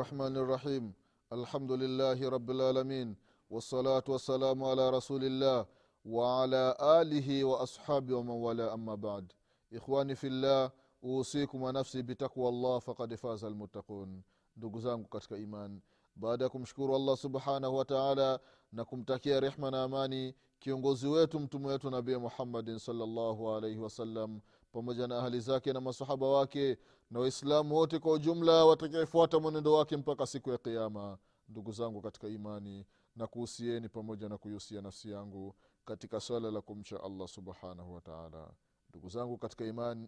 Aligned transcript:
الرحمن 0.00 0.36
الرحيم 0.36 0.84
الحمد 1.32 1.72
لله 1.72 2.28
رب 2.28 2.48
العالمين 2.50 3.08
والصلاة 3.50 4.04
والسلام 4.08 4.64
على 4.64 4.84
رسول 4.90 5.24
الله 5.24 5.66
وعلى 6.04 6.64
آله 6.80 7.44
وأصحابه 7.44 8.14
ومن 8.16 8.30
والاه 8.40 8.72
أما 8.74 8.94
بعد 8.94 9.32
إخواني 9.72 10.14
في 10.16 10.26
الله 10.32 10.70
usikum 11.04 11.62
wa 11.62 11.72
nafsi 11.72 12.02
bitaqwa 12.02 12.50
llah 12.52 12.80
fakad 12.80 13.16
faza 13.16 13.46
almuttaqun 13.46 14.22
ndugu 14.56 14.80
zangu 14.80 15.08
katika 15.08 15.36
iman 15.36 15.80
baada 16.15 16.43
ya 16.43 16.49
kumshukuru 16.49 16.95
allah 16.95 17.17
subhanahu 17.17 17.77
wataala 17.77 18.39
na 18.71 18.85
kumtakia 18.85 19.39
rehma 19.39 19.71
na 19.71 19.83
amani 19.83 20.35
kiongozi 20.59 21.07
wetu 21.07 21.39
mtume 21.39 21.67
wetu 21.67 21.89
nabii 21.89 22.15
muhammadin 22.15 22.79
salllahu 22.79 23.51
alaihi 23.55 23.77
wasallam 23.79 24.41
pamoja 24.71 25.07
na 25.07 25.17
ahali 25.17 25.39
zake 25.39 25.73
na 25.73 25.81
masahaba 25.81 26.27
wake 26.27 26.77
na 27.11 27.19
waislamu 27.19 27.75
wote 27.75 27.99
kwa 27.99 28.11
ujumla 28.13 28.65
watakaefuata 28.65 29.39
mwenendo 29.39 29.73
wake 29.73 29.97
mpaka 29.97 30.25
siku 30.27 30.49
ya 30.49 30.57
kiama 30.57 31.17
ndugu 31.49 31.71
zangu 31.71 32.01
katika 32.01 32.27
imani 32.27 32.85
na 33.15 33.27
kuhusieni 33.27 33.89
pamoja 33.89 34.29
na 34.29 34.37
kuihusia 34.37 34.81
nafsi 34.81 35.11
yangu 35.11 35.55
katika 35.85 36.19
swala 36.19 36.51
la 36.51 36.61
kumcha 36.61 37.03
allah 37.03 37.27
subhanahu 37.27 37.93
wataala 37.93 38.51
ndugu 38.89 39.09
zangu 39.09 39.37
katika 39.37 39.65
imani 39.65 40.07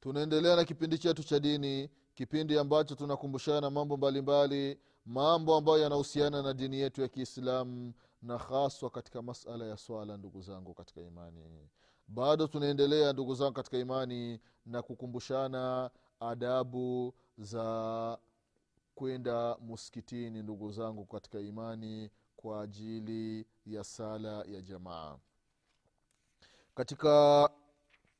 tunaendelea 0.00 0.56
na 0.56 0.64
kipindi 0.64 0.98
chetu 0.98 1.22
cha 1.24 1.40
dini 1.40 1.90
kipindi 2.14 2.58
ambacho 2.58 2.94
tunakumbushana 2.94 3.70
mambo 3.70 3.96
mbalimbali 3.96 4.56
mbali, 4.56 4.80
mambo 5.06 5.56
ambayo 5.56 5.78
yanahusiana 5.78 6.42
na 6.42 6.54
dini 6.54 6.76
yetu 6.80 7.02
ya 7.02 7.08
kiislamu 7.08 7.92
na 8.22 8.38
haswa 8.38 8.90
katika 8.90 9.22
masala 9.22 9.66
ya 9.66 9.76
swala 9.76 10.16
ndugu 10.16 10.40
zangu 10.40 10.74
katika 10.74 11.00
imani. 11.00 11.68
Bado 12.08 12.46
tunaendelea 12.46 13.12
ndugu 13.12 13.34
zangu 13.34 13.52
katika 13.52 13.78
imani 13.78 14.40
na 14.66 14.82
kukumbushana 14.82 15.90
adabu 16.20 17.14
za 17.38 18.18
kwenda 18.94 19.56
muskitini 19.60 20.42
ndugu 20.42 20.70
zangu 20.72 21.04
katika 21.04 21.40
imani 21.40 22.10
kwa 22.36 22.62
ajili 22.62 23.46
ya 23.66 23.84
sala 23.84 24.44
ya 24.44 24.60
jamaa. 24.62 25.18
Katika 26.74 27.50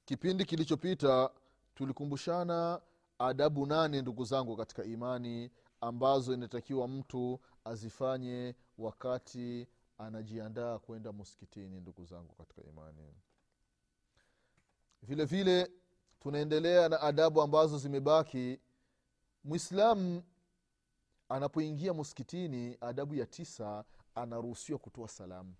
kipindi 0.04 0.44
kilichopita 0.44 1.30
tulikumbushana 1.74 2.80
adabu 3.18 3.66
nane 3.66 4.02
ndugu 4.02 4.24
zangu 4.24 4.56
katika 4.56 4.84
imani 4.84 5.50
ambazo 5.80 6.34
inatakiwa 6.34 6.88
mtu 6.88 7.40
azifanye 7.64 8.54
wakati 8.78 9.66
anajiandaa 9.98 10.78
kwenda 10.78 11.12
muskitini 11.12 11.80
ndugu 11.80 12.04
zangu 12.04 12.34
katika 12.34 12.62
imani. 12.62 13.14
Vile 15.02 15.24
vile 15.24 15.70
tunaendelea 16.20 16.88
na 16.88 17.00
adabu 17.00 17.42
ambazo 17.42 17.78
zimebaki. 17.78 18.60
Mwislamu 19.44 20.22
anapoingia 21.28 21.94
muskitini 21.94 22.76
adabu 22.80 23.14
ya 23.14 23.26
tisa 23.26 23.84
anaruhusiwa 24.14 24.78
kutoa 24.78 25.08
salamu. 25.08 25.54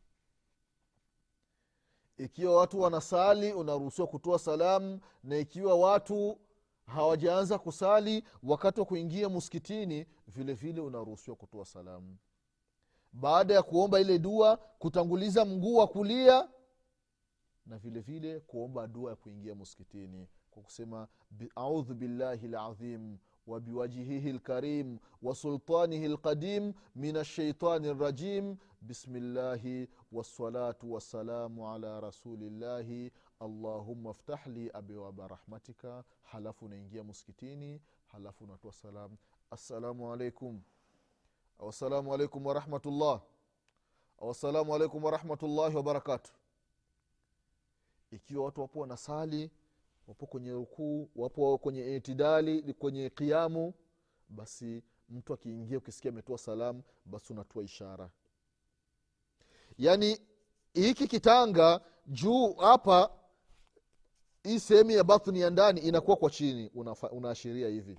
Ikiwa 2.17 2.57
watu 2.57 2.81
wanasali 2.81 3.53
unaruhusiwa 3.53 4.07
kutoa 4.09 4.39
salamu 4.39 5.01
na 5.23 5.39
ikiwa 5.39 5.75
watu 5.75 6.39
hawajaanza 6.86 7.60
kusali 7.60 8.24
wakati 8.44 8.80
wa 8.80 8.86
kuingia 8.86 9.30
muskitini 9.30 10.06
vile 10.28 10.54
vile 10.54 10.82
unaruhusiwa 10.82 11.36
kutoa 11.38 11.66
salamu 11.66 12.18
baada 13.14 13.54
ya 13.54 13.64
kuomba 13.64 14.00
ile 14.00 14.20
dua 14.20 14.58
kutanguliza 14.58 15.46
mguu 15.46 15.76
wa 15.76 15.88
kulia 15.88 16.50
na 17.66 17.78
vile 17.78 18.00
vile 18.00 18.40
kuomba 18.40 18.88
dua 18.88 19.10
ya 19.10 19.16
kuingia 19.16 19.56
muskitini 19.56 20.28
kwa 20.52 20.64
kusema 20.64 21.08
audhu 21.56 21.94
billahi 21.94 22.48
ladhim 22.48 23.18
وبوجهه 23.48 24.32
الكريم 24.32 25.00
وسلطانه 25.22 26.06
القديم 26.06 26.74
من 26.96 27.18
الشيطان 27.18 27.86
الرجيم 27.86 28.58
بسم 28.82 29.16
الله 29.16 29.88
والصلاة 30.12 30.78
والسلام 30.84 31.62
على 31.62 32.00
رسول 32.00 32.44
الله 32.44 33.12
allahuma 33.41 34.13
ftah 34.15 34.47
li 34.47 34.71
abwaba 34.75 35.29
rahmatika 35.29 36.05
halafu 36.23 36.65
unaingia 36.65 37.05
muskitini 37.05 37.81
halafu 38.07 38.45
unatoa 38.45 38.73
salam. 38.73 39.17
Assalamu 39.51 40.13
alaikum. 40.13 40.63
Wassalamu 41.59 42.15
alaikum 42.15 42.47
warahmatullah 42.47 43.21
wassalamu 44.19 44.75
alaikum 44.75 45.05
warahmatullahi 45.05 45.77
wabarakatu 45.77 46.33
ikiwa 48.11 48.45
watu 48.45 48.61
wapo 48.61 48.81
wanasali 48.81 49.51
wapo 50.09 50.27
kwenye 50.27 50.53
rukuu 50.53 51.09
wapo 51.17 51.59
kwenye 51.59 51.97
itidali 51.97 52.75
kwenye 52.75 53.11
qiamu 53.11 53.75
basi 54.29 54.83
mtu 55.09 55.33
akiingia 55.35 55.79
ukisikia 55.79 56.11
ametoa 56.11 56.39
salamu 56.39 56.83
basi 57.05 57.33
unatoa 57.33 57.65
ishara. 57.65 58.11
Yaani 59.79 60.21
hiki 60.75 61.09
kitanga 61.09 61.81
juu 62.07 62.53
hapa 62.55 63.11
hii 64.47 64.61
sehemu 64.61 64.91
ya 64.91 65.05
batni 65.05 65.41
ya 65.41 65.51
ndani 65.51 65.81
inakuwa 65.81 66.17
kwa 66.17 66.31
chini. 66.31 66.71
Unaashiria 67.11 67.69
hivi. 67.69 67.99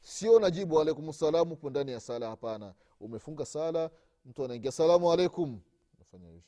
Sio 0.00 0.40
najibu 0.40 0.80
alaikum 0.80 1.12
salam 1.12 1.52
upo 1.52 1.70
ndani 1.70 1.92
ya 1.92 2.00
sala. 2.00 2.28
Hapana. 2.28 2.74
Umefunga 3.00 3.46
sala 3.46 3.90
mtu 4.24 4.44
anaingia 4.44 4.72
salamu 4.72 5.12
alaikum. 5.12 5.60
Nafanya 5.98 6.28
hivi. 6.28 6.44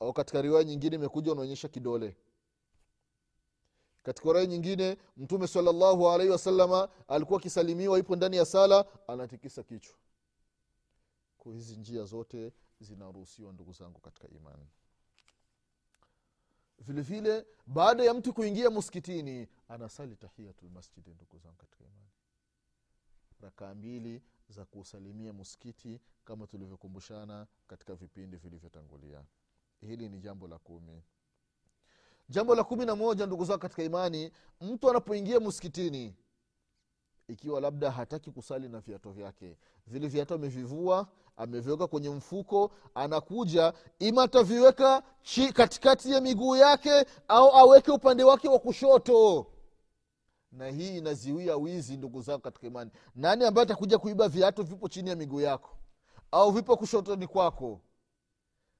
Au 0.00 0.12
katika 0.12 0.42
riwaya 0.42 0.64
nyingine 0.64 0.96
imekuja 0.96 1.32
unaonyesha 1.32 1.68
kidole. 1.68 2.16
Katika 4.02 4.28
riwaya 4.28 4.46
nyingine 4.46 4.96
mtume 5.16 5.46
salallahu 5.46 6.08
alaihi 6.10 6.32
wasalama 6.32 6.88
alikuwa 7.08 7.38
akisalimiwa 7.40 7.98
ipo 7.98 8.16
ndani 8.16 8.36
ya 8.36 8.44
sala 8.46 8.84
anatikisa 9.08 9.62
kichwa. 9.62 9.96
Kwa 11.38 11.52
hizi 11.52 11.76
njia 11.76 12.04
zote 12.04 12.52
zinaruhusiwa 12.80 13.52
ndugu 13.52 13.72
zangu 13.72 14.00
katika 14.00 14.28
imani 14.28 14.66
vile 16.80 17.02
vile 17.02 17.46
baada 17.66 18.04
ya 18.04 18.14
mtu 18.14 18.32
kuingia 18.34 18.70
muskitini 18.70 19.48
anasali 19.68 20.16
tahiyatulmasjidi 20.16 21.10
ndugu 21.10 21.38
zangu 21.38 21.56
katika 21.56 21.84
imani. 21.84 22.10
Rakaa 23.40 23.74
mbili 23.74 24.22
za 24.48 24.64
kuusalimia 24.64 25.32
muskiti 25.32 26.00
kama 26.24 26.46
tulivyokumbushana 26.46 27.46
katika 27.66 27.94
vipindi 27.94 28.36
vilivyotangulia. 28.36 29.24
Hili 29.80 30.08
ni 30.08 30.18
jambo 30.18 30.48
la 30.48 30.58
kumi. 30.58 31.02
Jambo 32.28 32.54
la 32.54 32.64
kumi 32.64 32.84
na 32.86 32.96
moja 32.96 33.26
ndugu 33.26 33.44
zao 33.44 33.58
katika 33.58 33.82
imani 33.82 34.32
mtu 34.60 34.90
anapoingia 34.90 35.40
muskitini 35.40 36.14
ikiwa 37.30 37.60
labda 37.60 37.90
hataki 37.90 38.30
kusali 38.30 38.68
na 38.68 38.80
viato 38.80 39.10
vyake. 39.10 39.56
Vile 39.86 40.08
viato 40.08 40.34
amevivua 40.34 41.06
ameviweka 41.36 41.86
kwenye 41.86 42.10
mfuko 42.10 42.70
anakuja 42.94 43.72
ima 43.98 44.22
ataviweka 44.22 45.02
katikati 45.52 46.12
ya 46.12 46.20
miguu 46.20 46.56
yake 46.56 47.04
au 47.28 47.56
aweke 47.56 47.90
upande 47.92 48.24
wake 48.24 48.48
wa 48.48 48.58
kushoto. 48.58 49.46
Na 50.52 50.68
hii 50.68 50.98
inaziwia 50.98 51.56
wizi 51.56 51.96
ndugu 51.96 52.22
zako 52.22 52.38
katika 52.38 52.66
imani. 52.66 52.90
Nani 53.14 53.44
ambaye 53.44 53.62
atakuja 53.62 53.98
kuiba 53.98 54.28
viatu 54.28 54.62
vipo 54.62 54.88
chini 54.88 55.10
ya 55.10 55.16
miguu 55.16 55.40
yako? 55.40 55.70
Au 56.30 56.50
vipo 56.50 56.76
kushotoni 56.76 57.26
kwako? 57.26 57.80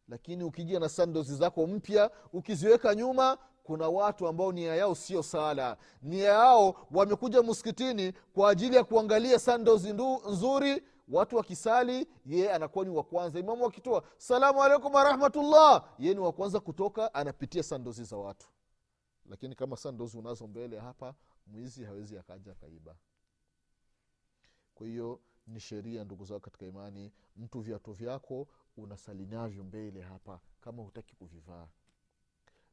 Lakini 0.08 0.44
ukija 0.44 0.80
na 0.80 0.88
sandozi 0.88 1.36
zako 1.36 1.66
mpya 1.66 2.10
ukiziweka 2.32 2.94
nyuma 2.94 3.38
kuna 3.70 3.88
watu 3.88 4.28
ambao 4.28 4.52
nia 4.52 4.74
yao 4.76 4.94
sio 4.94 5.22
sala. 5.22 5.76
Nia 6.02 6.28
yao 6.28 6.86
wamekuja 6.90 7.42
msikitini 7.42 8.12
kwa 8.34 8.50
ajili 8.50 8.76
ya 8.76 8.84
kuangalia 8.84 9.38
sandozi 9.38 9.92
nzuri 10.28 10.82
watu 11.08 11.36
wakisali 11.36 12.06
yeye 12.26 12.52
anakuwa 12.52 12.84
ni 12.84 12.90
wa 12.90 13.02
kwanza. 13.04 13.38
Imamu 13.38 13.66
akitoa 13.66 14.02
salamu 14.16 14.62
alaikum 14.62 14.94
warahmatullah 14.94 15.84
yeye 15.98 16.14
ni 16.14 16.20
wa 16.20 16.32
kwanza 16.32 16.60
kutoka 16.60 17.14
anapitia 17.14 17.62
sandozi 17.62 18.04
za 18.04 18.16
watu. 18.16 18.48
Lakini 19.26 19.54
kama 19.54 19.76
sandozi 19.76 20.18
unazo 20.18 20.46
mbele 20.46 20.78
hapa 20.78 21.14
mwizi 21.46 21.84
hawezi 21.84 22.18
akaja 22.18 22.52
akaiba. 22.52 22.96
Kwa 24.74 24.86
hiyo 24.86 25.20
ni 25.46 25.60
sheria 25.60 26.04
ndugu 26.04 26.24
zao 26.24 26.40
katika 26.40 26.66
imani 26.66 27.12
mtu 27.36 27.60
viatu 27.60 27.92
vyako 27.92 28.46
unasali 28.76 29.26
navyo 29.26 29.64
mbele 29.64 30.00
hapa 30.02 30.40
kama 30.60 30.82
hutaki 30.82 31.16
kuvivaa 31.16 31.68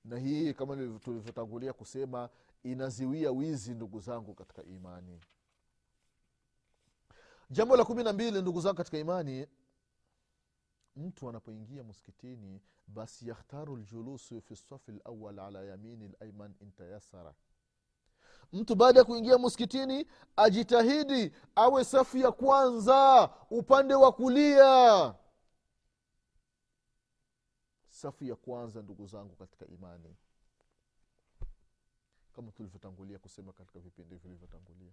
na 0.07 0.18
hii 0.18 0.54
kama 0.54 0.75
tulivyotangulia 1.00 1.74
kusema 1.74 2.30
inaziwia 2.63 3.31
wizi 3.31 3.74
ndugu 3.74 4.00
zangu 4.00 4.33
katika 4.33 4.63
imani. 4.63 5.21
Jambo 7.50 7.75
la 7.77 7.86
kumi 7.86 8.04
na 8.04 8.13
mbili 8.13 8.42
ndugu 8.42 8.62
zangu 8.62 8.75
katika 8.77 8.98
imani 8.98 9.48
mtu 10.95 11.30
anapoingia 11.30 11.83
muskitini 11.83 12.62
basi 12.88 13.27
yakhtaru 13.30 13.77
ljulusu 13.77 14.42
fi 14.42 14.56
safi 14.56 14.92
lawal 15.06 15.39
ala 15.39 15.63
yamini 15.63 16.12
laiman 16.19 16.54
intayasara 16.59 17.33
mtu 18.54 18.75
baada 18.75 19.00
ya 19.00 19.06
kuingia 19.06 19.38
muskitini 19.38 20.06
ajitahidi 20.36 21.31
awe 21.56 21.83
safu 21.86 22.18
ya 22.18 22.31
kwanza 22.31 23.30
upande 23.50 23.94
wa 23.95 24.12
kulia 24.12 25.13
safu 27.98 28.24
ya 28.26 28.36
kwanza 28.36 28.82
ndugu 28.82 29.06
zangu 29.08 29.36
katika 29.36 29.68
imani. 29.68 30.16
Kama 32.36 32.52
tulivyotangulia 32.52 33.20
kusema 33.20 33.54
katika 33.54 33.80
vipindi 33.80 34.16
vilivyotangulia. 34.16 34.92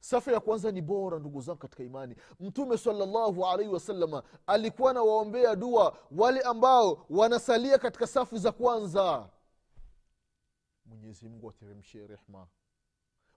Safu 0.00 0.30
ya 0.30 0.40
kwanza 0.40 0.72
ni 0.72 0.82
bora 0.82 1.18
ndugu 1.18 1.40
zangu 1.40 1.58
katika 1.58 1.82
imani. 1.84 2.16
Mtume 2.40 2.78
salllahu 2.78 3.46
alaihi 3.46 3.72
wasalama 3.72 4.22
alikuwa 4.46 4.90
anawaombea 4.90 5.56
dua 5.56 5.98
wale 6.10 6.40
ambao 6.40 7.06
wanasalia 7.10 7.78
katika 7.78 8.06
safu 8.06 8.38
za 8.38 8.52
kwanza. 8.52 9.30
Mwenyezi 10.84 11.28
mungu 11.28 11.50
ateremshie 11.50 12.06
rehma 12.06 12.46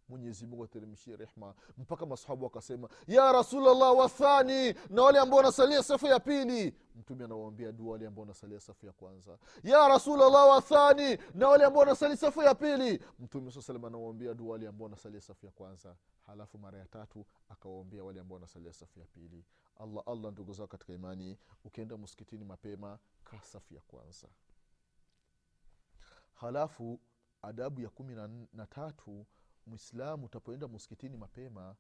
mwenyezi 0.10 0.46
mungu 0.46 0.64
ateremshie 0.64 1.16
rehma. 1.16 1.54
Mpaka 1.78 2.06
masahabu 2.06 2.44
wakasema 2.44 2.90
ya 3.08 3.32
rasulllah 3.32 3.98
wathani 3.98 4.74
na 4.90 5.02
wale 5.04 5.20
ambao 5.20 5.38
wanasalia 5.38 5.84
safu 5.84 6.08
ya 6.08 6.20
pili. 6.20 6.76
Mtume 6.96 7.24
anawaambia 7.26 7.72
dua 7.72 7.92
wale 7.92 8.08
ambao 8.08 8.22
wanasalia 8.22 8.60
safu 8.60 8.86
ya 8.86 8.92
kwanza. 8.92 9.38
Ya 9.64 9.88
rasulllah 9.88 10.50
wathani 10.50 11.18
na 11.34 11.48
wale 11.48 11.66
ambao 11.66 11.80
wanasalia 11.80 12.18
safu 12.18 12.42
ya 12.42 12.56
pili. 12.56 13.04
Mtume 13.20 13.52
saa 13.52 13.62
salam 13.62 13.86
anawaambia 13.86 14.34
dua 14.34 14.52
wale 14.52 14.68
ambao 14.68 14.84
wanasalia 14.86 15.22
safu 15.22 15.46
ya 15.46 15.52
kwanza. 15.52 15.96
Halafu 16.28 16.58
mara 16.58 16.78
ya 16.80 16.86
tatu 16.86 17.26
akawaambia 17.50 18.04
wale 18.04 18.20
ambao 18.20 18.34
wanasalia 18.36 18.74
safu 18.74 19.00
ya 19.00 19.06
pili. 19.06 19.46
Allah 19.80 20.04
allah 20.08 20.32
ndugu 20.32 20.54
zao 20.54 20.68
katika 20.68 20.94
imani 20.94 21.38
ukienda 21.64 21.98
msikitini 21.98 22.46
mapema 22.46 23.00
kaa 23.24 23.42
safu 23.42 23.74
ya 23.74 23.82
kwanza. 23.82 24.28
Halafu 26.34 27.00
adabu 27.42 27.82
ya 27.82 27.90
kumi 27.90 28.16
na 28.54 28.66
tatu 28.66 29.26
mwislamu 29.68 30.26
utapoenda 30.26 30.68
muskitini 30.68 31.18
mapema 31.18 31.76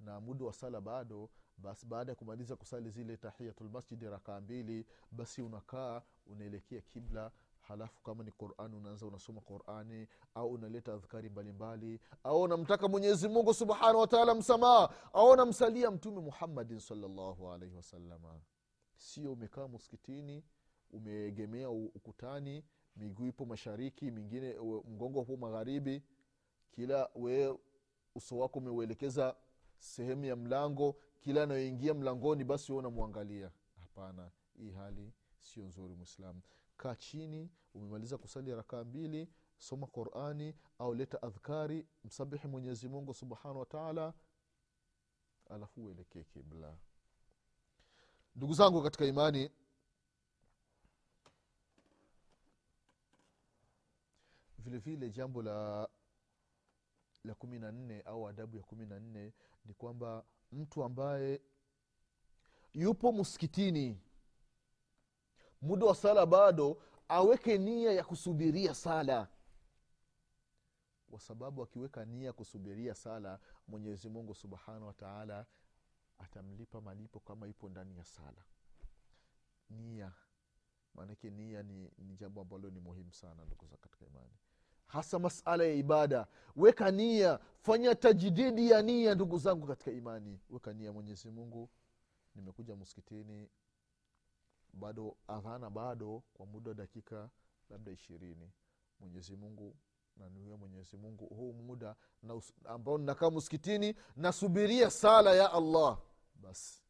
na 0.00 0.20
muda 0.20 0.44
wa 0.44 0.52
sala 0.52 0.80
bado 0.80 1.30
basi 1.58 1.86
baada 1.86 2.12
ya 2.12 2.16
kumaliza 2.16 2.56
kusali 2.56 2.90
zile 2.90 3.16
tahiyatulmasjidi 3.16 4.06
rakaa 4.06 4.40
mbili 4.40 4.86
basi 5.10 5.42
unakaa 5.42 6.02
unaelekea 6.26 6.80
kibla 6.80 7.30
halafu 7.60 8.02
kama 8.02 8.24
ni 8.24 8.30
qurani 8.30 8.76
unaanza 8.76 9.06
unasoma 9.06 9.40
qurani 9.40 10.06
au 10.34 10.52
unaleta 10.52 10.94
adhkari 10.94 11.28
mbalimbali 11.28 12.00
au 12.24 12.42
unamtaka 12.42 12.88
mwenyezi 12.88 13.28
mungu 13.28 13.54
subhanahu 13.54 13.98
wataala 13.98 14.34
msamaha 14.34 14.94
au 15.12 15.30
unamsalia 15.30 15.90
mtume 15.90 16.20
muhammadin 16.20 16.78
salllahu 16.80 17.50
alaihi 17.52 17.74
wasalama 17.76 18.40
sio 18.96 19.32
umekaa 19.32 19.68
muskitini 19.68 20.44
umeegemea 20.90 21.70
ukutani 21.70 22.64
miguu 22.96 23.26
ipo 23.26 23.44
mashariki 23.46 24.10
mingine 24.10 24.54
mgongo 24.88 25.20
hupo 25.20 25.36
magharibi 25.36 26.02
kila 26.70 27.10
we 27.14 27.58
uso 28.14 28.38
wako 28.38 28.58
umeuelekeza 28.58 29.36
sehemu 29.78 30.24
ya 30.24 30.36
mlango 30.36 30.96
kila 31.20 31.42
anayoingia 31.42 31.94
mlangoni 31.94 32.44
basi 32.44 32.72
we 32.72 32.78
unamwangalia. 32.78 33.50
Hapana 33.80 34.30
hii 34.56 34.70
hali 34.70 35.12
sio 35.40 35.64
nzuri 35.64 35.94
mwislamu 35.94 36.40
kaa 36.76 36.94
chini 36.94 37.50
umemaliza 37.74 38.18
kusali 38.18 38.54
rakaa 38.54 38.84
mbili 38.84 39.28
soma 39.58 39.86
qurani 39.86 40.54
au 40.78 40.94
leta 40.94 41.22
adhkari 41.22 41.86
msabihi 42.04 42.48
mwenyezimungu 42.48 43.14
subhanahu 43.14 43.58
wataala 43.58 44.14
alafu 45.50 45.84
uelekee 45.86 46.24
kibla. 46.24 46.76
Ndugu 48.36 48.54
zangu 48.54 48.82
katika 48.82 49.04
imani 49.04 49.50
vilevile 54.58 54.96
vile 54.96 55.10
jambo 55.10 55.42
la 55.42 55.88
la 57.24 57.34
kumi 57.34 57.58
na 57.58 57.72
nne 57.72 58.00
au 58.02 58.28
adabu 58.28 58.56
ya 58.56 58.62
kumi 58.62 58.86
na 58.86 59.00
nne 59.00 59.32
ni 59.64 59.74
kwamba 59.74 60.24
mtu 60.52 60.84
ambaye 60.84 61.40
yupo 62.72 63.12
msikitini 63.12 64.00
muda 65.62 65.86
wa 65.86 65.94
sala 65.94 66.26
bado 66.26 66.82
aweke 67.08 67.58
nia 67.58 67.92
ya 67.92 68.04
kusubiria 68.04 68.74
sala. 68.74 69.28
Kwa 71.10 71.20
sababu 71.20 71.62
akiweka 71.62 72.04
nia 72.04 72.26
ya 72.26 72.32
kusubiria 72.32 72.94
sala 72.94 73.40
mwenyezi 73.68 74.08
mungu 74.08 74.34
subhanahu 74.34 74.86
wataala 74.86 75.46
atamlipa 76.18 76.80
malipo 76.80 77.20
kama 77.20 77.48
ipo 77.48 77.68
ndani 77.68 77.96
ya 77.96 78.04
sala. 78.04 78.44
Nia 79.70 80.12
maanake 80.94 81.30
nia 81.30 81.62
ni, 81.62 81.90
ni 81.98 82.16
jambo 82.16 82.40
ambalo 82.40 82.70
ni 82.70 82.80
muhimu 82.80 83.12
sana 83.12 83.44
ndugu 83.44 83.66
za 83.66 83.76
katika 83.76 84.06
imani 84.06 84.34
hasa 84.92 85.18
masala 85.18 85.64
ya 85.64 85.72
ibada. 85.74 86.26
Weka 86.56 86.90
nia 86.90 87.38
fanya 87.62 87.94
tajdidi 87.94 88.70
ya 88.70 88.82
nia 88.82 89.14
ndugu 89.14 89.38
zangu 89.38 89.66
katika 89.66 89.90
imani. 89.90 90.40
Weka 90.50 90.72
nia 90.72 90.92
mwenyezi 90.92 91.30
mungu 91.30 91.68
nimekuja 92.34 92.76
msikitini 92.76 93.48
bado 94.72 95.16
adhana 95.28 95.70
bado 95.70 96.22
kwa 96.34 96.46
muda 96.46 96.68
wa 96.68 96.74
dakika 96.74 97.30
labda 97.70 97.92
ishirini. 97.92 98.50
Mwenyezi 99.00 99.36
mungu 99.36 99.76
nanuia 100.16 100.56
mwenyezi 100.56 100.96
mungu 100.96 101.26
huu 101.26 101.52
muda 101.52 101.96
na 102.22 102.40
ambao 102.64 102.98
ninakaa 102.98 103.30
msikitini 103.30 103.94
nasubiria 104.16 104.90
sala 104.90 105.34
ya 105.34 105.52
allah. 105.52 105.98
Basi 106.34 106.82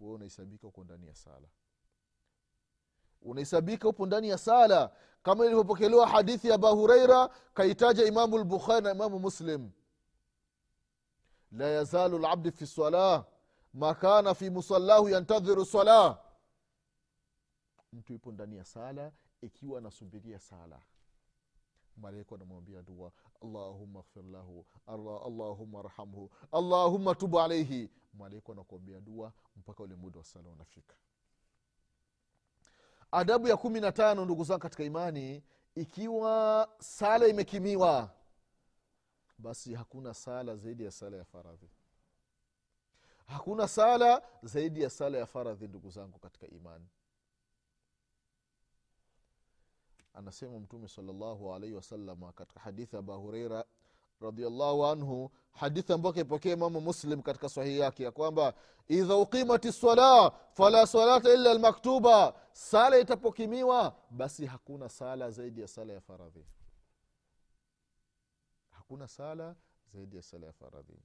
wewe 0.00 0.14
unahesabika 0.14 0.66
uko 0.66 0.84
ndani 0.84 1.06
ya 1.06 1.14
sala 1.14 1.48
unahesabika 3.26 3.88
upo 3.88 4.06
ndani 4.06 4.28
ya 4.28 4.38
sala 4.38 4.90
kama 5.22 5.44
ilivyopokelewa 5.44 6.06
hadithi 6.08 6.48
ya 6.48 6.54
aba 6.54 6.70
hureira 6.70 7.28
kaitaja 7.54 8.04
imamu 8.04 8.38
lbukhari 8.38 8.84
na 8.84 8.90
imamu 8.90 9.18
muslim. 9.18 9.70
La 11.52 11.68
yazalu 11.68 12.18
labdi 12.18 12.50
fi 12.52 12.66
salah 12.66 13.24
makana 13.74 14.34
fi 14.34 14.50
musallahu 14.50 15.08
yantadhiru 15.08 15.64
salah 15.64 16.18
mtu 17.92 18.12
yupo 18.12 18.32
ndani 18.32 18.56
ya 18.56 18.64
sala 18.64 19.12
ikiwa 19.40 19.78
anasubiria 19.78 20.38
sala. 20.38 20.80
Malaika 21.96 22.34
anamwambia 22.34 22.82
dua 22.82 23.12
allahumaghfir 23.42 24.22
lahu 24.24 24.66
allahuma 24.86 25.80
arhamhu 25.80 26.30
allahuma 26.52 27.14
tubu 27.14 27.40
alaihi 27.40 27.90
malaika 28.14 28.52
anakuambia 28.52 29.00
dua 29.00 29.32
mpaka 29.56 29.82
ule 29.82 29.94
muda 29.94 30.18
wa 30.18 30.24
sala 30.24 30.50
unafika 30.50 30.94
adabu 33.12 33.48
ya 33.48 33.56
kumi 33.56 33.80
na 33.80 33.92
tano 33.92 34.24
ndugu 34.24 34.44
zangu 34.44 34.60
katika 34.60 34.84
imani 34.84 35.42
ikiwa 35.74 36.68
sala 36.80 37.26
imekimiwa 37.28 38.10
basi 39.38 39.74
hakuna 39.74 40.14
sala 40.14 40.56
zaidi 40.56 40.84
ya 40.84 40.90
sala 40.90 41.16
ya 41.16 41.24
faradhi. 41.24 41.70
Hakuna 43.26 43.68
sala 43.68 44.22
zaidi 44.42 44.82
ya 44.82 44.90
sala 44.90 45.18
ya 45.18 45.26
faradhi 45.26 45.68
ndugu 45.68 45.90
zangu 45.90 46.18
katika 46.18 46.46
imani. 46.48 46.86
Anasema 50.14 50.60
mtume 50.60 50.88
salllahu 50.88 51.54
alaihi 51.54 51.74
wasalama 51.74 52.32
katika 52.32 52.60
hadithi 52.60 52.96
ya 52.96 53.00
aba 53.00 53.14
hureira 53.14 53.64
radiallahu 54.20 54.86
anhu 54.86 55.30
hadithi 55.56 55.92
ambayo 55.92 56.12
kaipokea 56.12 56.52
imamu 56.52 56.80
muslim 56.80 57.22
katika 57.22 57.48
sahihi 57.48 57.78
yake 57.78 58.02
ya 58.04 58.10
kwamba 58.10 58.54
idha 58.88 59.16
uqimati 59.16 59.68
lsala 59.68 60.30
fala 60.52 60.86
salata 60.86 61.34
illa 61.34 61.54
lmaktuba 61.54 62.34
sala 62.52 62.98
itapokimiwa 62.98 63.96
basi 64.10 64.46
hakuna 64.46 64.88
sala 64.88 65.30
zaidi 65.30 65.60
ya 65.60 65.68
sala 65.68 65.92
ya 65.92 66.00
faradhi. 66.00 66.46
Hakuna 68.70 69.08
sala 69.08 69.54
zaidi 69.86 70.16
ya 70.16 70.22
sala 70.22 70.46
ya 70.46 70.52
faradhi. 70.52 70.98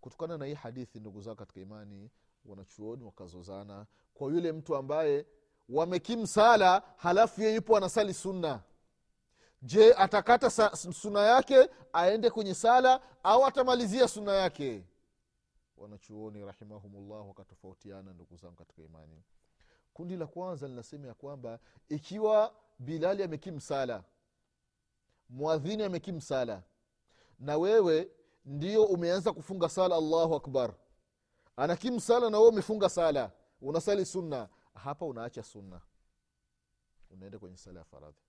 Kutokana 0.00 0.38
na 0.38 0.46
hii 0.46 0.54
hadithi 0.54 1.00
ndugu 1.00 1.20
zao 1.20 1.34
katika 1.34 1.60
imani 1.60 2.10
wanachuoni 2.44 3.04
wakazozana 3.04 3.86
kwa 4.14 4.32
yule 4.32 4.52
mtu 4.52 4.76
ambaye 4.76 5.26
wamekimu 5.68 6.26
sala 6.26 6.82
halafu 6.96 7.42
ye 7.42 7.54
yupo 7.54 7.76
anasali 7.76 8.14
sunna 8.14 8.62
je 9.66 9.94
atakata 9.94 10.50
suna 10.76 11.20
yake 11.22 11.68
aende 11.92 12.30
kwenye 12.30 12.54
sala 12.54 13.00
au 13.22 13.46
atamalizia 13.46 14.08
suna 14.08 14.32
yake? 14.32 14.84
Wanachuoni 15.76 16.44
rahimahumullah 16.44 17.28
wakatofautiana 17.28 18.12
ndugu 18.12 18.36
zangu 18.36 18.54
katika 18.56 18.82
imani. 18.82 19.22
Kundi 19.92 20.16
la 20.16 20.26
kwanza 20.26 20.68
linasema 20.68 21.06
ya 21.08 21.14
kwamba 21.14 21.58
ikiwa 21.88 22.54
bilali 22.78 23.22
amekim 23.22 23.60
sala 23.60 24.04
mwadhini 25.28 25.82
amekim 25.82 26.20
sala 26.20 26.62
na 27.38 27.56
wewe 27.58 28.10
ndio 28.44 28.84
umeanza 28.84 29.32
kufunga 29.32 29.68
sala 29.68 29.96
allahu 29.96 30.34
akbar 30.34 30.74
anakim 31.56 32.00
sala 32.00 32.30
na 32.30 32.38
wewe 32.38 32.50
umefunga 32.50 32.88
sala 32.88 33.30
unasali 33.60 34.06
sunna 34.06 34.48
hapa 34.74 35.06
unaacha 35.06 35.42
sunna. 35.42 35.80
Unaenda 37.10 37.38
kwenye 37.38 37.56
sala 37.56 37.78
ya 37.78 37.84
faradhi 37.84 38.20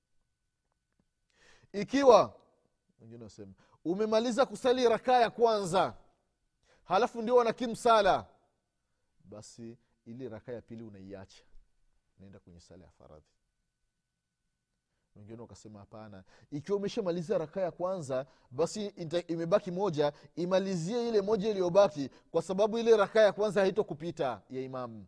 ikiwa 1.73 2.33
wengine 3.01 3.23
wasema 3.23 3.53
umemaliza 3.85 4.45
kusali 4.45 4.89
rakaa 4.89 5.19
ya 5.19 5.29
kwanza 5.29 5.97
halafu 6.83 7.21
ndio 7.21 7.35
wana 7.35 7.75
sala 7.75 8.25
basi 9.23 9.77
ili 10.05 10.29
rakaa 10.29 10.51
ya 10.51 10.61
pili 10.61 10.83
unaiacha. 10.83 11.43
Naenda 12.19 12.39
kwenye 12.39 12.59
sala 12.59 12.85
ya 12.85 12.91
faradhi. 12.91 13.25
Wengine 15.15 15.41
wakasema 15.41 15.79
hapana 15.79 16.23
ikiwa 16.51 16.77
umeshamaliza 16.77 17.37
rakaa 17.37 17.61
ya 17.61 17.71
kwanza 17.71 18.25
basi 18.51 18.85
inta, 18.85 19.27
imebaki 19.27 19.71
moja 19.71 20.13
imalizie 20.35 21.09
ile 21.09 21.21
moja 21.21 21.49
iliyobaki 21.49 22.09
kwa 22.31 22.41
sababu 22.41 22.77
ile 22.79 22.97
rakaa 22.97 23.21
ya 23.21 23.33
kwanza 23.33 23.61
haitokupita 23.61 24.41
ya 24.49 24.61
imamu 24.61 25.05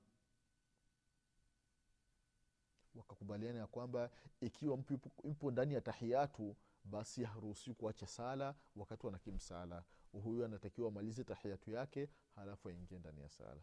wakakubaliana 3.30 3.60
ya 3.60 3.68
kwamba 3.68 4.10
ikiwa 4.42 4.78
mtu 4.78 5.00
mpo 5.24 5.52
ndani 5.52 5.74
ya 5.74 5.82
tahiyatu 5.82 6.56
basi 6.84 7.24
haruhusiwi 7.24 7.76
kuacha 7.76 8.08
sala 8.08 8.56
wakati 8.76 9.06
wanakimsala 9.06 9.84
huyu 10.24 10.46
anatakiwa 10.46 10.88
amalize 10.88 11.24
tahiyatu 11.24 11.72
yake 11.72 12.10
halafu 12.36 12.70
aingie 12.70 13.00
ndani 13.00 13.22
ya 13.22 13.30
sala. 13.30 13.62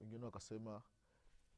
Wengine 0.00 0.24
wakasema 0.24 0.82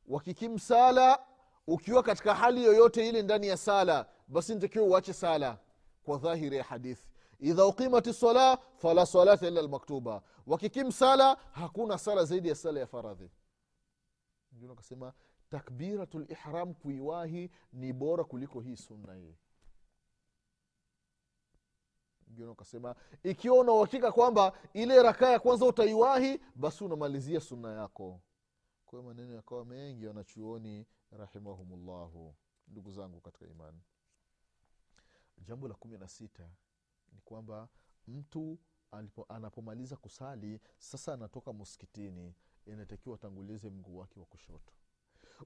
wakikimsala 0.07 1.27
ukiwa 1.67 2.03
katika 2.03 2.35
hali 2.35 2.65
yoyote 2.65 3.09
ile 3.09 3.23
ndani 3.23 3.47
ya 3.49 3.57
sala 3.57 4.07
basi 4.29 4.55
nitakiwa 4.55 4.85
uache 4.85 5.13
sala. 5.13 5.59
Kwa 6.03 6.19
dhahiri 6.19 6.57
ya 6.57 6.65
hadithi 6.65 7.09
idha 7.41 7.67
uqimat 7.67 8.13
sala 8.13 8.57
fala 8.77 9.07
salata 9.07 9.49
illa 9.49 9.63
lmaktuba 9.63 10.23
wakikim 10.47 10.93
sala 10.93 11.35
hakuna 11.53 11.99
sala 11.99 12.25
zaidi 12.25 12.49
ya 12.49 12.55
sala 12.55 12.81
ya 12.81 12.87
faradhi. 12.87 13.31
Wakasema 14.69 15.13
takbiratu 15.51 16.19
lihram 16.19 16.75
kuiwahi 16.75 17.51
ni 17.73 17.93
bora 17.93 18.25
kuliko 18.25 18.61
hii 18.61 18.77
sunna 18.77 19.15
hii. 19.15 19.35
Wengine 22.29 22.47
ukasema 22.49 22.95
ikiwa 23.23 23.59
unauhakika 23.59 24.13
kwamba 24.13 24.53
ile 24.75 25.03
rakaa 25.03 25.31
ya 25.31 25.39
kwanza 25.41 25.67
utaiwahi 25.67 26.41
basi 26.55 26.85
unamalizia 26.85 27.41
sunna 27.41 27.73
yako. 27.73 28.21
Kwayo 28.87 29.03
maneno 29.05 29.35
yakawa 29.35 29.65
mengi 29.65 30.07
wanachuoni 30.07 30.87
rahimahumullahu. 31.11 32.35
Ndugu 32.69 32.91
zangu 32.91 33.21
katika 33.21 33.47
imani. 33.47 33.81
Jambo 35.39 35.69
la 35.69 35.75
kumi 35.75 35.99
na 35.99 36.09
sita 36.09 36.49
ni 37.13 37.21
kwamba 37.21 37.69
mtu 38.09 38.59
alipo, 38.91 39.27
anapomaliza 39.29 39.97
kusali 39.97 40.61
sasa 40.79 41.13
anatoka 41.15 41.53
muskitini 41.53 42.35
inatakiwa 42.67 43.15
atangulize 43.15 43.71
mguu 43.71 43.97
wake 43.99 44.21
wa 44.21 44.27
kushoto 44.27 44.73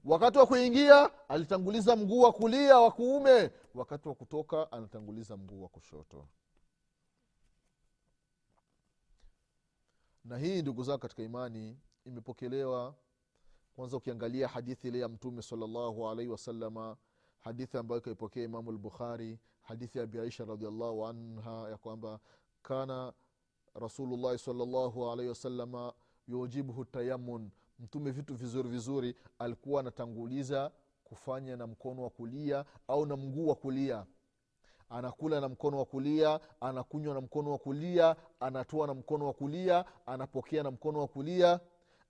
wakati 0.05 0.37
wa 0.37 0.45
kuingia 0.45 1.29
alitanguliza 1.29 1.95
mguu 1.95 2.19
wa 2.21 2.33
kulia 2.33 2.79
wa 2.79 2.91
kuume. 2.91 3.51
Wakati 3.75 4.07
wa 4.07 4.15
kutoka 4.15 4.71
anatanguliza 4.71 5.37
mguu 5.37 5.61
wa 5.63 5.69
kushoto. 5.69 6.27
Na 10.25 10.37
hii 10.37 10.61
ndugu 10.61 10.83
zao 10.83 10.97
katika 10.97 11.23
imani 11.23 11.77
imepokelewa. 12.05 12.95
Kwanza 13.75 13.97
ukiangalia 13.97 14.47
hadithi 14.47 14.87
ile 14.87 14.99
ya 14.99 15.09
mtume 15.09 15.41
salllahu 15.41 16.09
alaihi 16.09 16.31
wasalama 16.31 16.97
hadithi 17.39 17.77
ambayo 17.77 18.01
ikaipokea 18.01 18.43
imamu 18.43 18.71
lbukhari 18.71 19.39
hadithi 19.61 19.97
ya 19.97 20.03
abi 20.03 20.19
aisha 20.19 20.45
radiallahu 20.45 21.07
anha 21.07 21.69
ya 21.69 21.77
kwamba 21.77 22.19
kana 22.61 23.13
rasulullahi 23.75 24.37
salllahu 24.37 25.11
alaihi 25.11 25.29
wasalama 25.29 25.93
yujibhu 26.27 26.85
tayamun 26.85 27.51
mtume 27.81 28.11
vitu 28.11 28.35
vizuri 28.35 28.69
vizuri 28.69 29.15
alikuwa 29.39 29.79
anatanguliza 29.81 30.71
kufanya 31.03 31.55
na 31.57 31.67
mkono 31.67 32.03
wa 32.03 32.09
kulia 32.09 32.65
au 32.87 33.05
na 33.05 33.17
mguu 33.17 33.47
wa 33.47 33.55
kulia. 33.55 34.05
Anakula 34.89 35.41
na 35.41 35.49
mkono 35.49 35.77
wa 35.77 35.85
kulia 35.85 36.39
anakunywa 36.61 37.13
na 37.13 37.21
mkono 37.21 37.51
wa 37.51 37.57
kulia 37.57 38.15
anatoa 38.39 38.87
na 38.87 38.93
mkono 38.93 39.25
wa 39.27 39.33
kulia 39.33 39.85
anapokea 40.05 40.63
na 40.63 40.71
mkono 40.71 40.99
wa 40.99 41.07
kulia. 41.07 41.59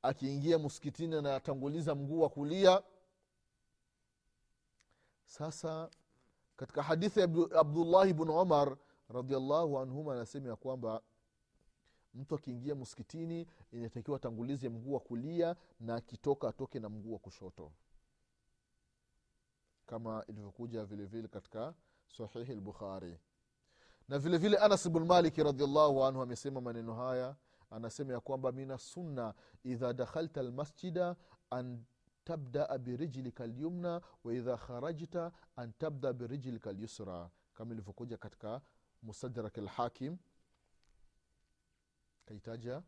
Akiingia 0.01 0.59
msikitini 0.59 1.15
anatanguliza 1.15 1.95
mguu 1.95 2.21
wa 2.21 2.29
kulia. 2.29 2.81
Sasa 5.25 5.89
katika 6.57 6.83
hadithi 6.83 7.19
ya 7.19 7.25
abdullahi 7.59 8.13
bnu 8.13 8.41
umar 8.41 8.77
radiallahu 9.09 9.79
anhuma 9.79 10.13
anasema 10.13 10.49
ya 10.49 10.55
kwamba 10.55 11.01
mtu 12.13 12.35
akiingia 12.35 12.75
msikitini 12.75 13.47
inatakiwa 13.71 14.17
atangulize 14.17 14.69
mguu 14.69 14.93
wa 14.93 14.99
kulia 14.99 15.55
na 15.79 15.95
akitoka 15.95 16.47
atoke 16.47 16.79
na 16.79 16.89
mguu 16.89 17.13
wa 17.13 17.19
kushoto. 17.19 17.71
Kama 19.85 20.25
ilivyokuja 20.27 20.85
vile 20.85 21.05
vile 21.05 21.27
katika 21.27 21.73
sahihi 22.07 22.55
lbukhari 22.55 23.19
na 24.07 24.19
vilevile 24.19 24.49
vile 24.49 24.57
anas 24.65 24.89
bnmaliki 24.89 25.43
radiallahu 25.43 26.03
anhu 26.03 26.21
amesema 26.21 26.61
maneno 26.61 26.93
haya. 26.93 27.35
Anasema 27.69 28.13
ya 28.13 28.19
kwamba 28.19 28.51
mina 28.51 28.77
sunna 28.77 29.33
idha 29.63 29.93
dakhalta 29.93 30.43
lmasjida 30.43 31.15
an 31.49 31.83
tabdaa 32.23 32.77
birijlika 32.77 33.47
lyumna 33.47 34.01
waidha 34.23 34.57
kharajta 34.57 35.31
an 35.55 35.73
tabda 35.73 36.13
birijlika 36.13 36.71
lyusra 36.73 37.29
kama 37.53 37.73
ilivyokuja 37.73 38.17
katika 38.17 38.61
mustadrak 39.01 39.57
lhakim 39.57 40.17
kaitaja 42.25 42.83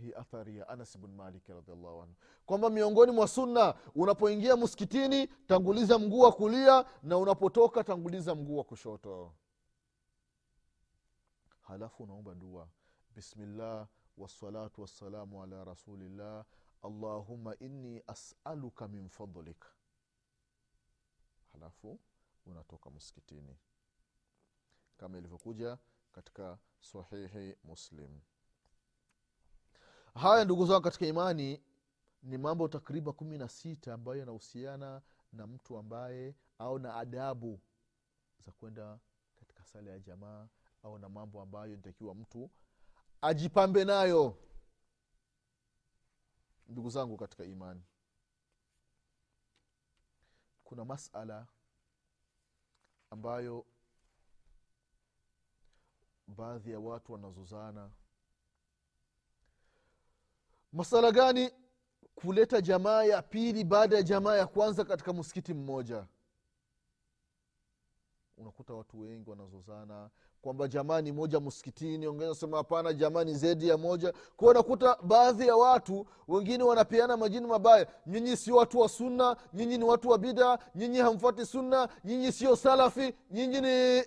hii 0.00 0.12
athari 0.14 0.56
ya 0.58 0.68
anas 0.68 0.98
bn 0.98 1.10
malik 1.10 1.48
radiallahu 1.48 2.02
anhu. 2.02 2.14
Kwamba 2.46 2.70
miongoni 2.70 3.12
mwa 3.12 3.28
sunna 3.28 3.74
unapoingia 3.94 4.56
msikitini 4.56 5.26
tanguliza 5.26 5.98
mguu 5.98 6.20
wa 6.20 6.32
kulia 6.32 6.84
na 7.02 7.18
unapotoka 7.18 7.84
tanguliza 7.84 8.34
mguu 8.34 8.56
wa 8.58 8.64
kushoto. 8.64 9.34
Halafu 11.60 12.02
unaomba 12.02 12.34
dua. 12.34 12.68
Bismillah 13.14 13.88
wassalatu 14.16 14.80
wassalamu 14.82 15.42
ala 15.42 15.64
rasulillah. 15.64 16.44
Allahuma 16.82 17.56
inni 17.58 18.02
asaluka 18.06 18.88
min 18.88 19.08
fadlik. 19.08 19.64
Halafu 21.52 22.00
unatoka 22.46 22.90
msikitini. 22.90 23.56
Kama 24.96 25.18
ilivyokuja 25.18 25.78
katika 26.12 26.58
sahihi 26.84 27.56
muslim. 27.64 28.20
Haya 30.14 30.44
ndugu 30.44 30.66
zangu 30.66 30.82
katika 30.82 31.06
imani 31.06 31.62
ni 32.22 32.38
mambo 32.38 32.68
takriban 32.68 33.14
kumi 33.14 33.38
na 33.38 33.48
sita 33.48 33.94
ambayo 33.94 34.18
yanahusiana 34.18 35.02
na 35.32 35.46
mtu 35.46 35.78
ambaye 35.78 36.34
au 36.58 36.78
na 36.78 36.94
adabu 36.96 37.60
za 38.38 38.52
kwenda 38.52 38.98
katika 39.36 39.64
sala 39.64 39.90
ya 39.90 39.98
jamaa 39.98 40.48
au 40.82 40.98
na 40.98 41.08
mambo 41.08 41.42
ambayo 41.42 41.76
nitakiwa 41.76 42.14
mtu 42.14 42.50
ajipambe 43.22 43.84
nayo. 43.84 44.38
Ndugu 46.68 46.90
zangu 46.90 47.16
katika 47.16 47.44
imani 47.44 47.82
kuna 50.64 50.84
masala 50.84 51.46
ambayo 53.10 53.66
baadhi 56.28 56.70
ya 56.72 56.80
watu 56.80 57.12
wanazozana. 57.12 57.90
Masala 60.72 61.12
gani 61.12 61.50
kuleta 62.14 62.60
jamaa 62.60 63.04
ya 63.04 63.22
pili 63.22 63.64
baada 63.64 63.96
ya 63.96 64.02
jamaa 64.02 64.36
ya 64.36 64.46
kwanza 64.46 64.84
katika 64.84 65.12
msikiti 65.12 65.54
mmoja? 65.54 66.06
Unakuta 68.36 68.74
watu 68.74 69.00
wengi 69.00 69.30
wanazozana 69.30 70.10
kwamba 70.42 70.68
jamaa 70.68 71.00
ni 71.00 71.12
moja 71.12 71.40
msikitini 71.40 72.06
wengine 72.06 72.34
sema 72.34 72.56
hapana 72.56 72.92
jamaa 72.92 73.24
ni 73.24 73.34
zaidi 73.34 73.68
ya 73.68 73.76
moja. 73.78 74.12
Kwao 74.36 74.50
unakuta 74.50 74.96
baadhi 75.02 75.46
ya 75.46 75.56
watu 75.56 76.06
wengine 76.28 76.64
wanapeana 76.64 77.16
majini 77.16 77.46
mabaya. 77.46 77.86
Nyinyi 78.06 78.36
sio 78.36 78.56
watu 78.56 78.78
wa 78.78 78.88
sunna 78.88 79.36
nyinyi 79.54 79.78
ni 79.78 79.84
watu 79.84 80.08
wa 80.08 80.18
bida 80.18 80.58
nyinyi 80.74 80.98
hamfuati 80.98 81.46
sunna 81.46 81.88
nyinyi 82.04 82.32
sio 82.32 82.56
salafi 82.56 83.14
nyinyi 83.30 83.60
ni 83.60 84.04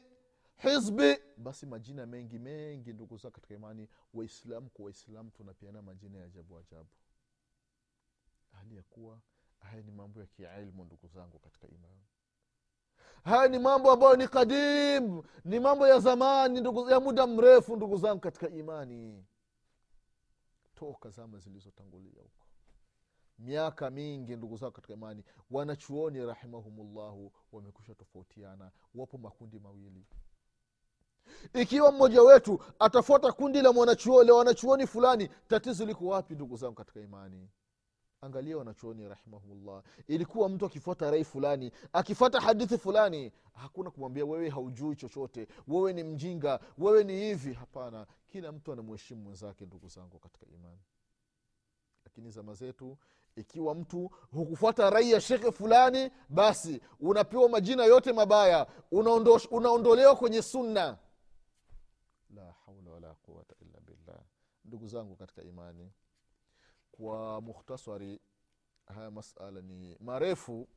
hizbi. 0.57 1.17
Basi 1.37 1.65
majina 1.65 2.05
mengi 2.05 2.39
mengi 2.39 2.93
ndugu 2.93 3.17
zao 3.17 3.31
katika 3.31 3.53
imani 3.55 3.87
waislamu 4.13 4.69
kwa 4.69 4.85
waislamu 4.85 5.31
tunapeana 5.31 5.81
majina 5.81 6.17
ya 6.17 6.25
ajabu 6.25 6.57
ajabu. 6.57 6.89
Hali 8.51 8.75
ya 8.75 8.83
kuwa 8.83 9.19
haya 9.59 9.81
ni 9.83 9.91
mambo 9.91 10.19
ya 10.19 10.25
kiilmu 10.25 10.83
ndugu 10.85 11.07
zangu 11.07 11.39
katika 11.39 11.67
imani. 11.67 12.01
Haya 13.23 13.47
ni 13.47 13.59
mambo 13.59 13.91
ambayo 13.91 14.15
ni 14.15 14.27
kadim 14.27 15.23
ni 15.45 15.59
mambo 15.59 15.87
ya 15.87 15.99
zamani 15.99 16.59
ndugu, 16.61 16.89
ya 16.89 16.99
muda 16.99 17.27
mrefu 17.27 17.75
ndugu 17.75 17.97
zangu 17.97 18.19
katika 18.21 18.49
imani. 18.49 19.25
Toka 20.75 21.09
zama 21.09 21.39
zilizotangulia 21.39 22.21
huko. 22.21 22.45
Miaka 23.39 23.89
mingi 23.89 24.35
ndugu 24.35 24.57
zangu 24.57 24.71
katika 24.73 24.93
imani. 24.93 25.23
Wanachuoni 25.51 26.25
rahimahumullahu 26.25 27.31
wamekusha 27.51 27.95
tofautiana. 27.95 28.71
Wapo 28.95 29.17
makundi 29.17 29.59
mawili 29.59 30.05
ikiwa 31.53 31.91
mmoja 31.91 32.21
wetu 32.21 32.59
atafuata 32.79 33.31
kundi 33.31 33.61
la 33.61 33.73
mwanachuo 33.73 34.15
wanachuoni 34.37 34.87
fulani 34.87 35.29
tatizo 35.47 35.85
liko 35.85 36.05
wapi 36.07 36.35
ndugu 36.35 36.57
zangu 36.57 36.73
katika 36.75 36.99
imani? 36.99 37.49
Angalia 38.21 38.57
wanachuoni 38.57 39.07
rahimahullah 39.09 39.83
ilikuwa 40.07 40.49
mtu 40.49 40.65
akifuata 40.65 41.11
rai 41.11 41.23
fulani 41.23 41.71
akifuata 41.93 42.39
hadithi 42.41 42.77
fulani 42.77 43.31
hakuna 43.53 43.91
kumwambia 43.91 44.25
wewe 44.25 44.49
haujui 44.49 44.95
chochote 44.95 45.47
wewe 45.67 45.93
ni 45.93 46.03
mjinga 46.03 46.59
wewe 46.77 47.03
ni 47.03 47.13
hivi. 47.13 47.53
Hapana 47.53 48.07
kila 48.27 48.51
mtu 48.51 48.71
anamheshimu 48.73 49.21
mwenzake 49.21 49.65
ndugu 49.65 49.87
zangu 49.87 50.19
katika 50.19 50.45
imani. 50.45 50.79
Lakini 52.05 52.31
zama 52.31 52.53
zetu 52.53 52.97
ikiwa 53.35 53.75
mtu 53.75 54.11
hukufuata 54.31 54.89
rai 54.89 55.11
ya 55.11 55.21
shekhe 55.21 55.51
fulani 55.51 56.11
basi 56.29 56.81
unapewa 56.99 57.49
majina 57.49 57.85
yote 57.85 58.13
mabaya 58.13 58.67
unaondolewa 59.51 60.15
kwenye 60.15 60.41
sunna 60.41 60.97
la 62.35 62.51
haula 62.65 62.91
wala 62.91 63.13
quwata 63.13 63.55
illa 63.61 63.79
billah 63.79 64.19
ndugu 64.67 64.87
zangu 64.87 65.15
katika 65.15 65.43
imani 65.43 65.91
kwa 66.91 67.41
mukhtasari 67.41 68.19
haya 68.85 69.11
masala 69.11 69.61
ni 69.61 69.97
marefu 69.99 70.67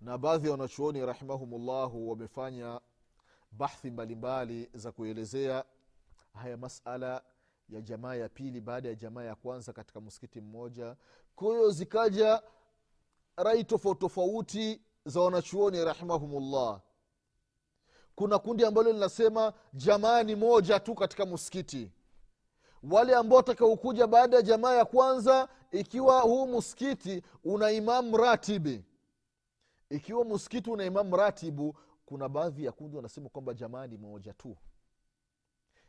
na 0.00 0.18
baadhi 0.18 0.46
ya 0.46 0.52
wanachuoni 0.52 1.06
rahimahumullahu 1.06 2.10
wamefanya 2.10 2.80
bahthi 3.52 3.90
mbalimbali 3.90 4.70
za 4.74 4.92
kuelezea 4.92 5.64
haya 6.34 6.56
masala 6.56 7.22
ya 7.68 7.80
jamaa 7.80 8.14
ya 8.14 8.28
pili 8.28 8.60
baada 8.60 8.88
ya 8.88 8.94
jamaa 8.94 9.22
ya 9.22 9.34
kwanza 9.34 9.72
katika 9.72 10.00
msikiti 10.00 10.40
mmoja. 10.40 10.96
Kwa 11.34 11.48
hiyo 11.48 11.70
zikaja 11.70 12.42
rai 13.36 13.64
tofauti 13.64 14.00
tofauti 14.00 14.80
za 15.04 15.20
wanachuoni 15.20 15.84
rahimahumullah. 15.84 16.80
Kuna 18.14 18.38
kundi 18.38 18.64
ambalo 18.64 18.92
linasema 18.92 19.52
jamaa 19.74 20.22
ni 20.22 20.34
moja 20.36 20.80
tu 20.80 20.94
katika 20.94 21.26
msikiti 21.26 21.90
wale 22.82 23.14
ambao 23.14 23.36
watakaokuja 23.36 24.06
baada 24.06 24.36
ya 24.36 24.42
jamaa 24.42 24.74
ya 24.74 24.84
kwanza 24.84 25.48
ikiwa 25.70 26.20
huu 26.20 26.46
msikiti 26.58 27.22
una 27.44 27.70
imamu 27.70 28.16
ratibi. 28.16 28.84
Ikiwa 29.90 30.24
msikiti 30.24 30.70
una 30.70 30.84
imamu 30.84 31.16
ratibu 31.16 31.76
kuna 32.06 32.28
baadhi 32.28 32.64
ya 32.64 32.72
kundi 32.72 32.96
wanasema 32.96 33.28
kwamba 33.28 33.54
jamaa 33.54 33.86
ni 33.86 33.96
moja 33.96 34.32
tu. 34.34 34.56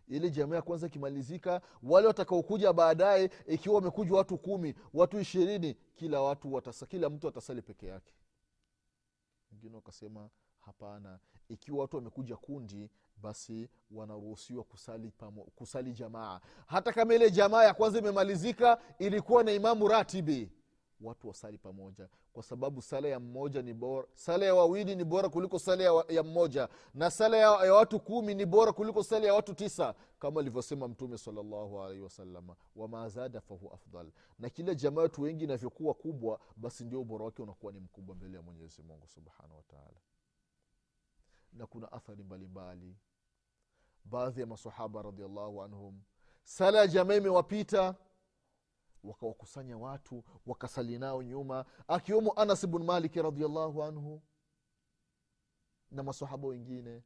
Ile 0.08 0.30
jamaa 0.30 0.56
ya 0.56 0.62
kwanza 0.62 0.88
ikimalizika 0.88 1.62
wale 1.84 2.08
watakaokuja 2.08 2.74
baadaye 2.74 3.30
ikiwa 3.48 3.76
wamekuja 3.76 4.16
watu 4.16 4.38
kumi 4.38 4.76
watu 4.94 5.20
ishirini 5.20 5.74
kila 5.96 6.22
watu 6.22 6.54
watasa, 6.54 6.86
kila 6.86 7.10
mtu 7.10 7.28
atasali 7.28 7.62
peke 7.62 7.88
yake. 7.88 8.14
Wengine 9.52 9.76
wakasema 9.76 10.30
hapana. 10.60 11.20
Ikiwa 11.50 11.80
watu 11.82 11.96
wamekuja 11.96 12.36
kundi 12.38 12.90
basi 13.18 13.70
wanaruhusiwa 13.92 14.64
kusali, 14.64 15.12
kusali 15.56 15.92
jamaa. 15.94 16.40
Hata 16.68 16.94
kama 16.94 17.14
ile 17.16 17.32
jamaa 17.32 17.64
ya 17.64 17.74
kwanza 17.74 18.00
imemalizika 18.00 18.78
ilikuwa 19.00 19.44
na 19.44 19.52
imamu 19.52 19.88
ratibi. 19.88 20.52
Watu 21.02 21.28
wasali 21.28 21.58
pamoja 21.58 22.10
kwa 22.34 22.44
sababu 22.44 22.82
sala 22.82 23.08
ya 23.08 23.20
mmoja 23.20 23.62
ni 23.62 23.74
bora. 23.74 24.08
Sala 24.14 24.46
ya 24.46 24.56
wawili 24.56 24.96
ni 24.96 25.04
bora 25.04 25.30
kuliko 25.30 25.60
sala 25.60 25.84
ya, 25.84 26.04
ya 26.10 26.24
mmoja. 26.24 26.70
Na 26.94 27.12
sala 27.12 27.38
ya, 27.38 27.66
ya 27.66 27.74
watu 27.74 28.00
kumi 28.00 28.36
ni 28.36 28.46
bora 28.46 28.74
kuliko 28.74 29.04
sala 29.04 29.28
ya 29.28 29.34
watu 29.34 29.54
tisa 29.54 29.96
kama 30.20 30.40
alivyosema 30.40 30.88
mtume 30.88 31.18
salllahu 31.18 31.82
alaihi 31.82 32.02
wasalama 32.02 32.56
wamazada 32.76 33.42
fahu 33.42 33.72
afdal. 33.74 34.12
Na 34.40 34.50
kile 34.50 34.76
jamaa 34.76 35.02
watu 35.02 35.22
wengi 35.22 35.44
inavyokuwa 35.44 35.94
kubwa 35.94 36.40
basi 36.56 36.84
ndio 36.86 37.02
ubora 37.02 37.26
wake 37.26 37.42
unakuwa 37.42 37.74
ni 37.74 37.80
mkubwa 37.80 38.16
mbele 38.16 38.38
ya 38.38 38.42
mwenyezi 38.44 38.82
mungu 38.84 39.08
subhanahu 39.08 39.56
wataala 39.58 39.98
na 41.54 41.66
kuna 41.68 41.92
athari 41.92 42.24
mbalimbali. 42.24 42.98
Baadhi 44.06 44.42
ya 44.42 44.48
masahaba 44.48 45.02
radiallahu 45.02 45.64
anhum 45.64 46.02
sala 46.44 46.80
ya 46.80 46.88
jamaa 46.88 47.16
imewapita 47.16 47.96
wakawakusanya 49.04 49.78
watu 49.78 50.24
wakasali 50.46 51.00
nao 51.00 51.24
nyuma 51.24 51.66
akiwemo 51.88 52.32
anas 52.36 52.68
bnu 52.68 52.84
maliki 52.84 53.22
radiallahu 53.22 53.84
anhu 53.84 54.22
na 55.92 56.04
masahaba 56.04 56.48
wengine. 56.48 57.04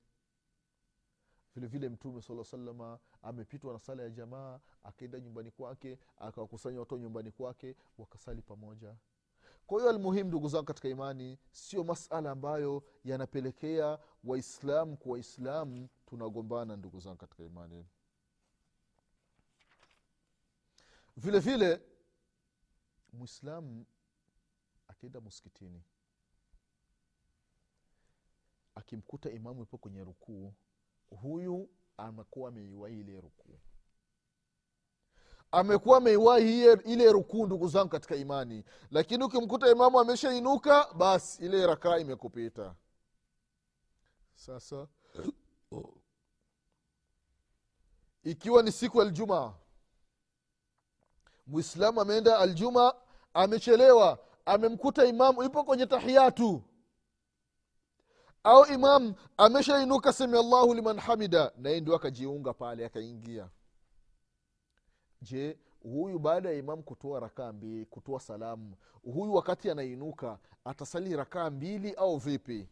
Vile 1.55 1.67
vile 1.67 1.89
mtume 1.89 2.21
saa 2.21 2.43
salama 2.43 2.99
amepitwa 3.21 3.73
na 3.73 3.79
sala 3.79 4.03
ya 4.03 4.09
jamaa 4.09 4.59
akaenda 4.83 5.19
nyumbani 5.19 5.51
kwake 5.51 5.99
akawakusanya 6.17 6.79
watu 6.79 6.97
nyumbani 6.97 7.31
kwake 7.31 7.75
wakasali 7.97 8.41
pamoja 8.41 8.95
kwa 9.67 9.79
hiyo 9.79 9.89
almuhimu 9.89 10.27
ndugu 10.29 10.49
zangu 10.49 10.65
katika 10.65 10.87
imani 10.89 11.37
sio 11.51 11.83
masala 11.83 12.31
ambayo 12.31 12.83
yanapelekea 13.03 13.99
waislamu 14.23 14.97
kwa 14.97 15.11
waislamu 15.11 15.89
tunagombana 16.05 16.75
ndugu 16.77 16.99
zangu 16.99 17.17
katika 17.17 17.43
imani. 17.43 17.85
Vile 21.17 21.39
vile 21.39 21.81
mwislamu 23.13 23.85
akienda 24.87 25.21
muskitini 25.21 25.83
akimkuta 28.75 29.31
imamu 29.31 29.63
ipo 29.63 29.77
kwenye 29.77 30.03
rukuu 30.03 30.53
huyu 31.09 31.69
anakuwa 31.97 32.49
ameiwai 32.49 32.99
ile 32.99 33.21
rukuu 33.21 33.59
amekuwa 35.51 35.97
ameiwahi 35.97 36.61
ile 36.71 37.11
rukuu 37.11 37.45
ndugu 37.45 37.67
zangu 37.67 37.89
katika 37.89 38.15
imani. 38.15 38.63
Lakini 38.91 39.23
ukimkuta 39.23 39.71
imamu 39.71 39.99
ameshainuka 39.99 40.87
basi 40.93 41.45
ile 41.45 41.67
rakaa 41.67 41.97
imekupita. 41.97 42.75
Sasa 44.35 44.87
ikiwa 48.23 48.63
ni 48.63 48.71
siku 48.71 49.01
aljumaa 49.01 49.53
mwislamu 51.47 52.01
ameenda 52.01 52.39
aljuma 52.39 52.93
amechelewa 53.33 54.19
amemkuta 54.45 55.05
imamu 55.05 55.43
ipo 55.43 55.63
kwenye 55.63 55.85
tahiyatu. 55.85 56.63
Au 58.43 58.65
imam 58.65 59.13
ameshainuka 59.37 60.13
semi 60.13 60.37
allahu 60.39 60.73
liman 60.73 60.99
hamida 60.99 61.51
naye 61.57 61.81
ndio 61.81 61.95
akajiunga 61.95 62.53
pale 62.53 62.85
akaingia 62.85 63.49
je 65.21 65.57
huyu 65.83 66.19
baada 66.19 66.49
ya 66.49 66.55
imamu 66.55 66.83
kutoa 66.83 67.19
rakaa 67.19 67.51
mbili 67.53 67.85
kutoa 67.85 68.19
salamu 68.19 68.75
huyu 69.03 69.33
wakati 69.33 69.69
anainuka 69.71 70.39
atasali 70.65 71.15
rakaa 71.15 71.49
mbili 71.49 71.93
au 71.93 72.17
vipi? 72.17 72.67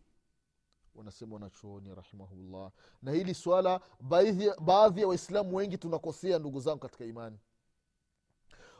Wanasema 0.95 1.33
wanachuoni 1.33 1.95
rahimahullah. 1.95 2.71
Na 3.01 3.11
hili 3.11 3.33
swala 3.33 3.79
baadhi 4.59 5.01
ya 5.01 5.07
waislamu 5.07 5.55
wengi 5.55 5.77
tunakosea 5.77 6.39
ndugu 6.39 6.59
zangu 6.59 6.79
katika 6.79 7.05
imani. 7.05 7.37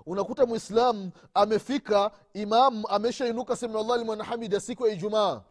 Unakuta 0.05 0.45
mwislamu 0.45 1.11
amefika 1.33 2.11
imamu 2.33 2.87
ameshainuka 2.87 3.55
samiallah 3.55 3.97
liman 3.97 4.21
hamida 4.21 4.59
siku 4.59 4.87
ya 4.87 4.93
ijumaa 4.93 5.43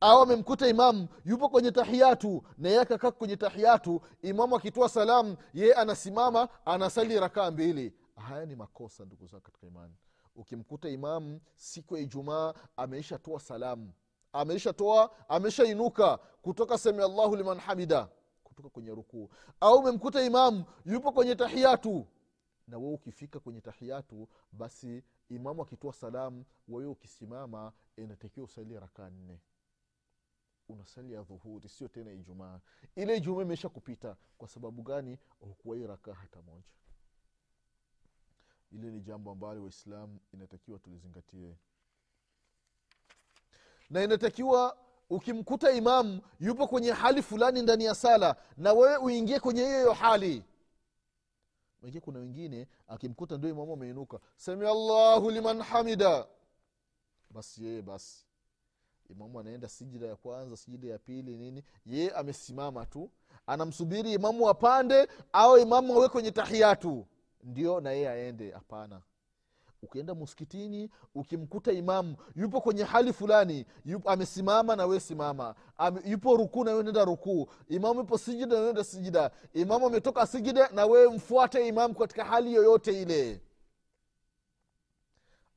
au 0.00 0.22
amemkuta 0.22 0.68
imamu 0.68 1.08
yupo 1.24 1.48
kwenye 1.48 1.70
tahiyatu 1.72 2.42
na 2.58 2.68
yeye 2.68 2.80
akakaa 2.80 3.10
kwenye 3.10 3.36
tahiyatu 3.36 4.00
imamu 4.22 4.56
akitoa 4.56 4.88
salamu 4.88 5.36
yeye 5.54 5.74
anasimama 5.74 6.48
anasali 6.64 7.20
rakaa 7.20 7.50
mbili. 7.50 7.92
Haya 8.16 8.46
ni 8.46 8.56
makosa 8.56 9.04
ndugu 9.04 9.26
zao 9.26 9.40
katika 9.40 9.66
imani. 9.66 9.94
Ukimkuta 10.36 10.88
imamu 10.88 11.40
siku 11.56 11.96
ya 11.96 12.02
ijumaa 12.02 12.54
ameishatoa 12.76 13.40
salamu 13.40 13.92
ameishatoa 14.32 15.10
ameshainuka 15.28 16.16
kutoka 16.42 16.78
sami 16.78 17.02
allahu 17.02 17.36
liman 17.36 17.58
hamida 17.58 18.08
kutoka 18.44 18.68
kwenye 18.68 18.90
rukuu. 18.90 19.30
Au 19.60 19.78
umemkuta 19.78 20.22
imamu 20.22 20.64
yupo 20.86 21.12
kwenye 21.12 21.34
tahiyatu. 21.34 22.06
Na 22.68 22.78
wewe 22.78 22.92
ukifika 22.94 23.40
kwenye 23.40 23.60
tahiyatu 23.60 24.28
basi 24.52 25.02
imamu 25.28 25.62
akitoa 25.62 25.92
salamu 25.92 26.44
wewe 26.68 26.86
ukisimama 26.90 27.72
inatakiwa 27.96 28.44
usalie 28.46 28.80
rakaa 28.80 29.10
nne 29.10 29.40
unasali 30.72 31.12
ya 31.12 31.22
dhuhuri 31.22 31.68
sio 31.68 31.88
tena 31.88 32.12
ijumaa. 32.12 32.60
Ile 32.96 33.16
ijumaa 33.16 33.42
imesha 33.42 33.68
kupita 33.68 34.16
kwa 34.38 34.48
sababu 34.48 34.82
gani? 34.82 35.18
Hukuwai 35.40 35.86
rakaa 35.86 36.12
hata 36.14 36.42
moja. 36.42 36.64
Ile 38.72 38.90
ni 38.90 39.00
jambo 39.00 39.30
ambalo 39.30 39.62
waislamu 39.62 40.18
inatakiwa 40.34 40.78
tulizingatie. 40.78 41.56
Na 43.90 44.04
inatakiwa 44.04 44.76
ukimkuta 45.10 45.70
imamu 45.70 46.20
yupo 46.40 46.66
kwenye 46.66 46.92
hali 46.92 47.22
fulani 47.22 47.62
ndani 47.62 47.84
ya 47.84 47.94
sala 47.94 48.36
na 48.56 48.72
wewe 48.72 48.96
uingie 48.96 49.40
kwenye 49.40 49.64
hiyo 49.66 49.92
hali. 49.92 50.44
Wengine 51.82 52.00
kuna 52.00 52.18
wengine 52.18 52.68
akimkuta 52.88 53.38
ndio 53.38 53.50
imamu 53.50 53.72
ameinuka 53.72 54.20
sami 54.36 54.66
allahu 54.66 55.30
liman 55.30 55.62
hamida. 55.62 56.26
Basi 57.30 57.64
yeye 57.64 57.82
basi 57.82 58.26
imamu 59.10 59.40
anaenda 59.40 59.68
sijida 59.68 60.06
ya 60.06 60.16
kwanza 60.16 60.56
sijida 60.56 60.88
ya 60.88 60.98
pili 60.98 61.36
nini. 61.36 61.62
Ye 61.86 62.10
amesimama 62.10 62.86
tu 62.86 63.10
anamsubiri 63.46 64.12
imamu 64.12 64.48
apande 64.48 65.08
au 65.32 65.58
imamu 65.58 65.94
awe 65.94 66.08
kwenye 66.08 66.30
tahiyatu. 66.30 67.06
Ndio 67.44 67.80
na 67.80 67.92
yeye 67.92 68.08
aende 68.08 68.50
hapana. 68.50 69.02
Ukienda 69.82 70.14
muskitini 70.14 70.90
ukimkuta 71.14 71.72
imamu 71.72 72.16
yupo 72.36 72.60
kwenye 72.60 72.84
hali 72.84 73.12
fulani 73.12 73.66
yupo, 73.84 74.10
amesimama 74.10 74.76
na 74.76 75.00
simama. 75.00 75.54
Ame, 75.76 76.00
yupo 76.04 76.36
rukuu 76.36 76.64
na 76.64 76.82
nenda 76.82 77.04
rukuu. 77.04 77.48
Imamu 77.68 78.00
yupo 78.00 78.18
sijida 78.18 78.56
na 78.60 78.66
nenda 78.66 78.84
sijida. 78.84 79.30
Imamu 79.54 79.86
ametoka 79.86 80.26
sijida 80.26 80.68
na 80.68 80.86
mfuate 81.10 81.68
imamu 81.68 81.94
katika 81.94 82.24
hali 82.24 82.54
yoyote 82.54 83.02
ile. 83.02 83.40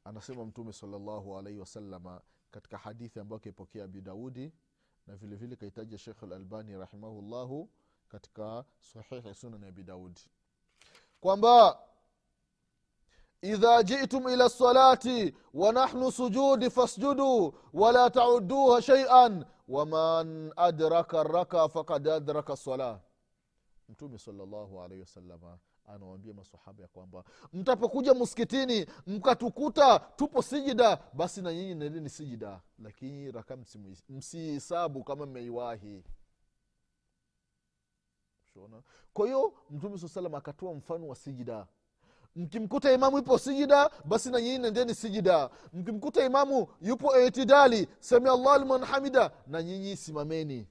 Anasema 0.03 0.45
mtume 0.45 0.73
salllahu 0.73 1.37
alaihi 1.37 1.59
wasalama 1.59 2.21
katika 2.53 2.77
hadithi 2.77 3.19
ambayo 3.19 3.39
kaipokea 3.39 3.83
abi 3.83 4.01
daudi 4.01 4.53
na 5.07 5.15
vilevile 5.15 5.55
kaitaja 5.55 5.97
shekh 5.97 6.23
lalbani 6.23 6.77
rahimahullahu 6.77 7.69
katika 8.07 8.65
sahihi 8.79 9.33
sunan 9.35 9.63
abi 9.63 9.83
daudi. 9.83 10.21
Kwamba 11.21 11.79
idha 13.41 13.83
jitum 13.83 14.27
ila 14.29 14.45
lsalati 14.45 15.35
wanahnu 15.53 16.11
sujudi 16.11 16.69
fasjudu 16.69 17.55
wala 17.73 18.09
tauduha 18.09 18.81
sheian 18.81 19.45
waman 19.67 20.53
adraka 20.55 21.23
raka 21.23 21.69
fakad 21.69 22.07
adraka 22.07 22.55
sala 22.57 22.99
mtume 23.89 24.17
salllahu 24.19 24.81
alaihi 24.81 25.01
wasalama 25.01 25.57
anawambia 25.85 26.33
masahaba 26.33 26.81
ya 26.81 26.87
kwamba 26.87 27.23
mtapokuja 27.53 28.13
msikitini 28.13 28.85
mkatukuta 29.07 29.99
tupo 29.99 30.41
sijida. 30.41 30.97
Basi 31.13 31.41
na 31.41 31.53
nyinyi 31.53 31.75
nendeni 31.75 32.09
sijida 32.09 32.61
lakini 32.79 33.31
raka 33.31 33.57
msihisabu 34.09 35.03
kama 35.03 35.25
mmeiwahi. 35.25 36.03
Shona 38.53 38.81
kwa 39.13 39.25
hiyo 39.25 39.53
mtume 39.69 39.97
saa 39.97 40.07
salam 40.07 40.35
akatoa 40.35 40.73
mfano 40.73 41.07
wa 41.07 41.15
sijida. 41.15 41.67
Mkimkuta 42.35 42.91
imamu 42.93 43.17
ipo 43.19 43.37
sijida 43.37 43.89
basi 44.05 44.29
na 44.31 44.41
nyinyi 44.41 44.57
nendeni 44.57 44.95
sijida. 44.95 45.49
Mkimkuta 45.73 46.25
imamu 46.25 46.67
yupo 46.81 47.19
itidali 47.19 47.87
sami 47.99 48.29
allah 48.29 48.59
liman 48.59 48.83
hamida 48.83 49.31
na 49.47 49.63
nyinyi 49.63 49.97
simameni. 49.97 50.67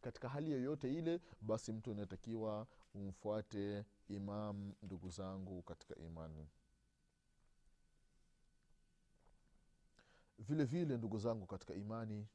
Katika 0.00 0.28
hali 0.28 0.50
yoyote 0.50 0.92
ile 0.94 1.20
basi 1.40 1.72
mtu 1.72 1.90
anatakiwa 1.92 2.66
umfuate 2.94 3.84
imam 4.08 4.72
ndugu 4.82 5.10
zangu 5.10 5.62
katika 5.62 5.94
imani. 5.96 6.48
Vile 10.38 10.64
vile 10.64 10.96
ndugu 10.96 11.18
zangu 11.18 11.46
katika 11.46 11.74
imani 11.74 12.26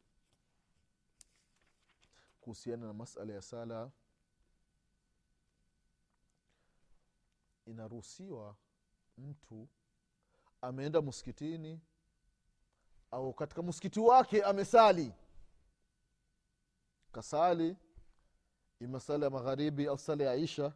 kuhusiana 2.41 2.87
na 2.87 2.93
masala 2.93 3.33
ya 3.33 3.41
sala 3.41 3.91
inaruhusiwa 7.65 8.55
mtu 9.17 9.67
ameenda 10.61 11.01
msikitini 11.01 11.81
au 13.11 13.33
katika 13.33 13.61
msikiti 13.63 13.99
wake 13.99 14.43
amesali. 14.43 15.13
Kasali 17.11 17.77
ima 18.79 18.99
sala 18.99 19.25
ya 19.25 19.29
magharibi 19.29 19.87
au 19.87 19.97
sala 19.97 20.23
ya 20.23 20.35
isha 20.35 20.73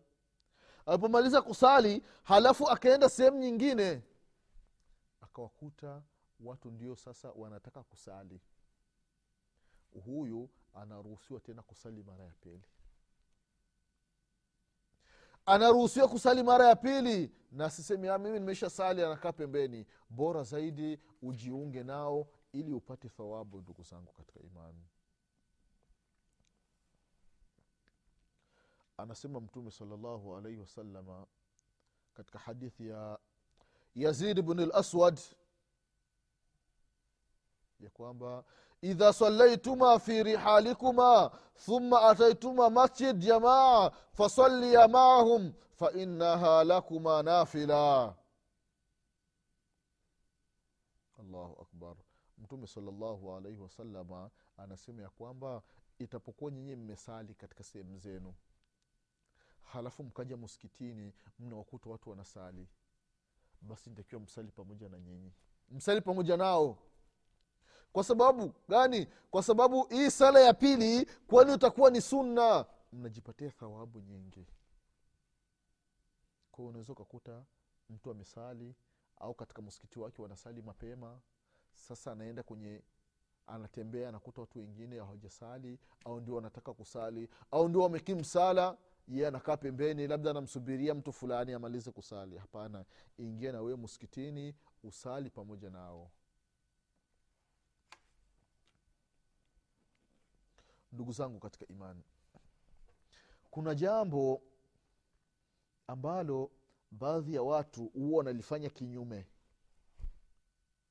alipomaliza 0.86 1.42
kusali 1.42 2.04
halafu 2.24 2.70
akaenda 2.70 3.10
sehemu 3.10 3.38
nyingine 3.38 4.02
akawakuta 5.22 6.02
watu 6.40 6.72
ndio 6.72 6.96
sasa 6.96 7.32
wanataka 7.32 7.84
kusali. 7.84 8.42
Huyu 10.06 10.50
anaruhusiwa 10.74 11.40
tena 11.40 11.62
kusali 11.62 12.04
mara 12.04 12.24
ya 12.24 12.32
pili. 12.42 12.64
Anaruhusiwa 15.46 16.08
kusali 16.08 16.44
mara 16.44 16.68
ya 16.68 16.76
pili 16.76 17.32
na 17.52 17.70
sisemi 17.70 18.08
"Ah, 18.10 18.18
mimi 18.18 18.40
nimesha 18.40 18.70
sali 18.70 19.04
anakaa 19.04 19.32
pembeni. 19.32 19.86
Bora 20.10 20.44
zaidi 20.44 21.00
ujiunge 21.22 21.84
nao 21.84 22.28
ili 22.54 22.72
upate 22.74 23.10
thawabu 23.10 23.62
ndugu 23.62 23.84
zangu 23.84 24.12
katika 24.14 24.40
imani 24.40 24.86
anasema 29.02 29.40
mtume 29.42 29.72
salllahu 29.72 30.36
alaihi 30.38 30.58
wasalama 30.58 31.26
katika 32.14 32.40
hadithi 32.40 32.88
ya 32.88 33.20
yazid 33.96 34.42
bn 34.42 34.60
laswad 34.66 35.20
ya 37.80 37.90
kwamba 37.90 38.44
idha 38.82 39.14
sallaituma 39.14 40.00
fi 40.00 40.24
rihalikuma 40.24 41.32
thumma 41.66 42.02
ataituma 42.02 42.70
masjid 42.70 43.18
jamaa 43.18 43.90
fasalia 43.90 44.88
maahum 44.88 45.54
fainaha 45.76 46.64
lakuma 46.64 47.24
nafila. 47.24 48.16
Allahu 51.20 51.62
akbar. 51.62 51.96
Mtume 52.38 52.68
salllahu 52.68 53.36
alaihi 53.36 53.58
wasalama 53.60 54.30
anasema 54.58 55.02
ya 55.02 55.10
kwamba 55.10 55.62
itapokuwa 56.00 56.52
nyinyi 56.52 56.76
mmesali 56.76 57.34
katika 57.34 57.64
sehemu 57.64 57.98
zenu 57.98 58.34
halafu 59.74 60.04
mkaja 60.04 60.38
msikitini 60.38 61.14
mnawakuta 61.40 61.90
watu 61.90 62.10
wanasali. 62.10 62.68
Basi 63.62 63.90
ntakiwa 63.90 64.22
msali 64.22 64.52
pamoja 64.52 64.90
na 64.90 65.00
nyinyi. 65.00 65.34
Msali 65.72 66.02
pamoja 66.02 66.38
nao. 66.38 66.78
Kwa 67.94 68.04
sababu 68.04 68.54
gani? 68.70 69.08
Kwa 69.32 69.44
sababu 69.44 69.84
hii 69.84 70.10
sala 70.12 70.40
ya 70.40 70.54
pili 70.54 71.06
kwani 71.28 71.52
utakuwa 71.52 71.90
ni 71.90 72.02
sunna. 72.02 72.66
Mnajipatia 72.94 73.50
thawabu 73.50 74.00
nyingi. 74.00 74.48
Kwao 76.52 76.68
unaweza 76.68 76.94
ukakuta 76.94 77.44
mtu 77.90 78.12
amesali 78.12 78.76
au 79.18 79.34
katika 79.34 79.62
msikiti 79.62 80.00
wake 80.00 80.22
wanasali 80.22 80.62
mapema. 80.62 81.20
Sasa 81.74 82.12
anaenda 82.12 82.44
kwenye 82.44 82.82
anatembea 83.48 84.10
anakuta 84.10 84.42
watu 84.42 84.60
wengine 84.60 84.98
hawajasali 85.00 85.80
au 86.06 86.20
ndio 86.22 86.36
wanataka 86.36 86.74
kusali 86.74 87.30
au 87.52 87.70
ndio 87.70 87.82
wamekimu 87.82 88.26
sala 88.26 88.78
ye 89.10 89.28
anakaa 89.28 89.58
pembeni 89.58 90.08
labda 90.08 90.32
anamsubiria 90.32 90.96
mtu 90.96 91.14
fulani 91.14 91.54
amalize 91.54 91.92
kusali. 91.92 92.38
Hapana 92.38 92.86
ingia 93.18 93.52
na 93.52 93.62
wewe 93.62 93.78
msikitini 93.78 94.56
usali 94.84 95.30
pamoja 95.30 95.70
nao. 95.70 96.12
Ndugu 100.92 101.12
zangu 101.12 101.40
katika 101.40 101.68
imani 101.68 102.04
kuna 103.52 103.76
jambo 103.76 104.42
ambalo 105.88 106.52
baadhi 106.92 107.36
ya 107.36 107.44
watu 107.44 107.86
huwa 107.86 108.18
wanalifanya 108.18 108.70
kinyume. 108.70 109.28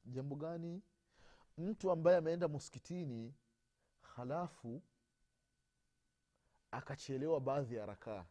Jambo 0.05 0.37
gani? 0.37 0.83
Mtu 1.59 1.91
ambaye 1.91 2.17
ameenda 2.17 2.49
msikitini 2.49 3.35
halafu 4.01 4.83
akachelewa 6.79 7.41
baadhi 7.41 7.75
ya 7.77 7.87
rakaa. 7.87 8.25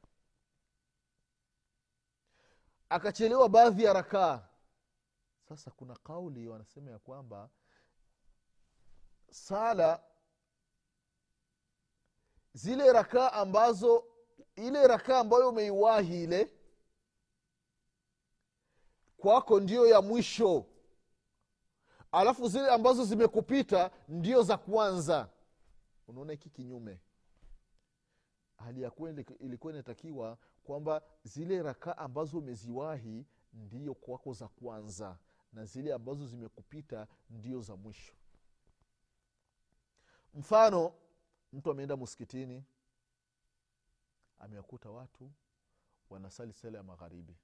Akachelewa 2.89 3.49
baadhi 3.49 3.83
ya 3.83 3.93
rakaa. 3.93 4.47
Sasa 5.49 5.71
kuna 5.71 5.95
kauli 5.95 6.47
wanasema 6.47 6.91
ya 6.91 6.99
kwamba 6.99 7.49
sala 9.31 10.03
zile 12.53 12.93
rakaa 12.93 13.31
ambazo 13.31 14.03
ile 14.55 14.87
rakaa 14.87 15.19
ambayo 15.19 15.49
umeiwahi 15.49 16.23
ile 16.23 16.53
kwako 19.17 19.59
ndio 19.59 19.87
ya 19.87 20.01
mwisho. 20.01 20.65
Alafu 22.11 22.47
zile 22.47 22.69
ambazo 22.69 23.05
zimekupita 23.05 23.91
ndio 24.07 24.43
za 24.43 24.57
kwanza. 24.57 25.29
Unaona 26.07 26.31
hiki 26.31 26.49
kinyume 26.49 26.99
hali 28.57 28.81
ya 28.81 28.91
kuwa 28.91 29.09
ilikuwa 29.39 29.73
inatakiwa 29.73 30.37
kwamba 30.63 31.01
zile 31.23 31.63
rakaa 31.63 31.97
ambazo 31.97 32.37
umeziwahi 32.37 33.25
ndio 33.53 33.93
kwako 33.93 34.33
za 34.33 34.47
kwanza 34.47 35.17
na 35.53 35.65
zile 35.65 35.93
ambazo 35.93 36.25
zimekupita 36.27 37.07
ndio 37.29 37.61
za 37.61 37.75
mwisho. 37.75 38.13
Mfano 40.33 40.93
mtu 41.53 41.71
ameenda 41.71 41.97
msikitini 41.97 42.63
amewakuta 44.39 44.89
watu 44.89 45.31
wanasali 46.09 46.53
sala 46.53 46.77
ya 46.77 46.83
magharibi. 46.83 47.37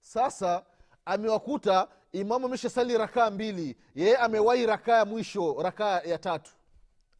Sasa 0.00 0.66
amewakuta 1.04 1.88
imamu 2.12 2.46
ameshasali 2.46 2.98
rakaa 2.98 3.30
mbili 3.30 3.76
yeye 3.94 4.16
amewahi 4.16 4.66
rakaa 4.66 4.96
ya 4.98 5.04
mwisho 5.04 5.62
rakaa 5.62 6.00
ya 6.00 6.18
tatu 6.18 6.52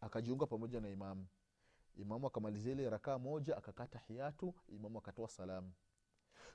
akajiunga 0.00 0.46
pamoja 0.46 0.80
na 0.80 0.88
imamu 0.88 1.26
imamu 1.98 2.26
akamalizia 2.26 2.72
ile 2.72 2.90
rakaa 2.90 3.18
moja 3.18 3.56
akakaa 3.56 3.86
tahiyatu 3.86 4.54
imamu 4.68 4.98
akatoa 4.98 5.28
salamu. 5.28 5.72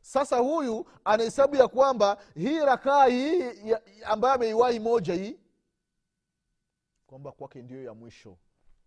Sasa 0.02 0.38
huyu 0.38 0.86
anahesabu 1.06 1.56
ya 1.56 1.68
kwamba 1.68 2.18
hii 2.36 2.60
rakaa 2.60 3.06
hii 3.06 3.42
ambayo 4.06 4.34
ameiwahi 4.34 4.80
moja 4.80 5.14
hii 5.14 5.40
kwamba 7.08 7.32
kwake 7.32 7.62
ndio 7.62 7.84
ya 7.84 7.94
mwisho. 7.94 8.38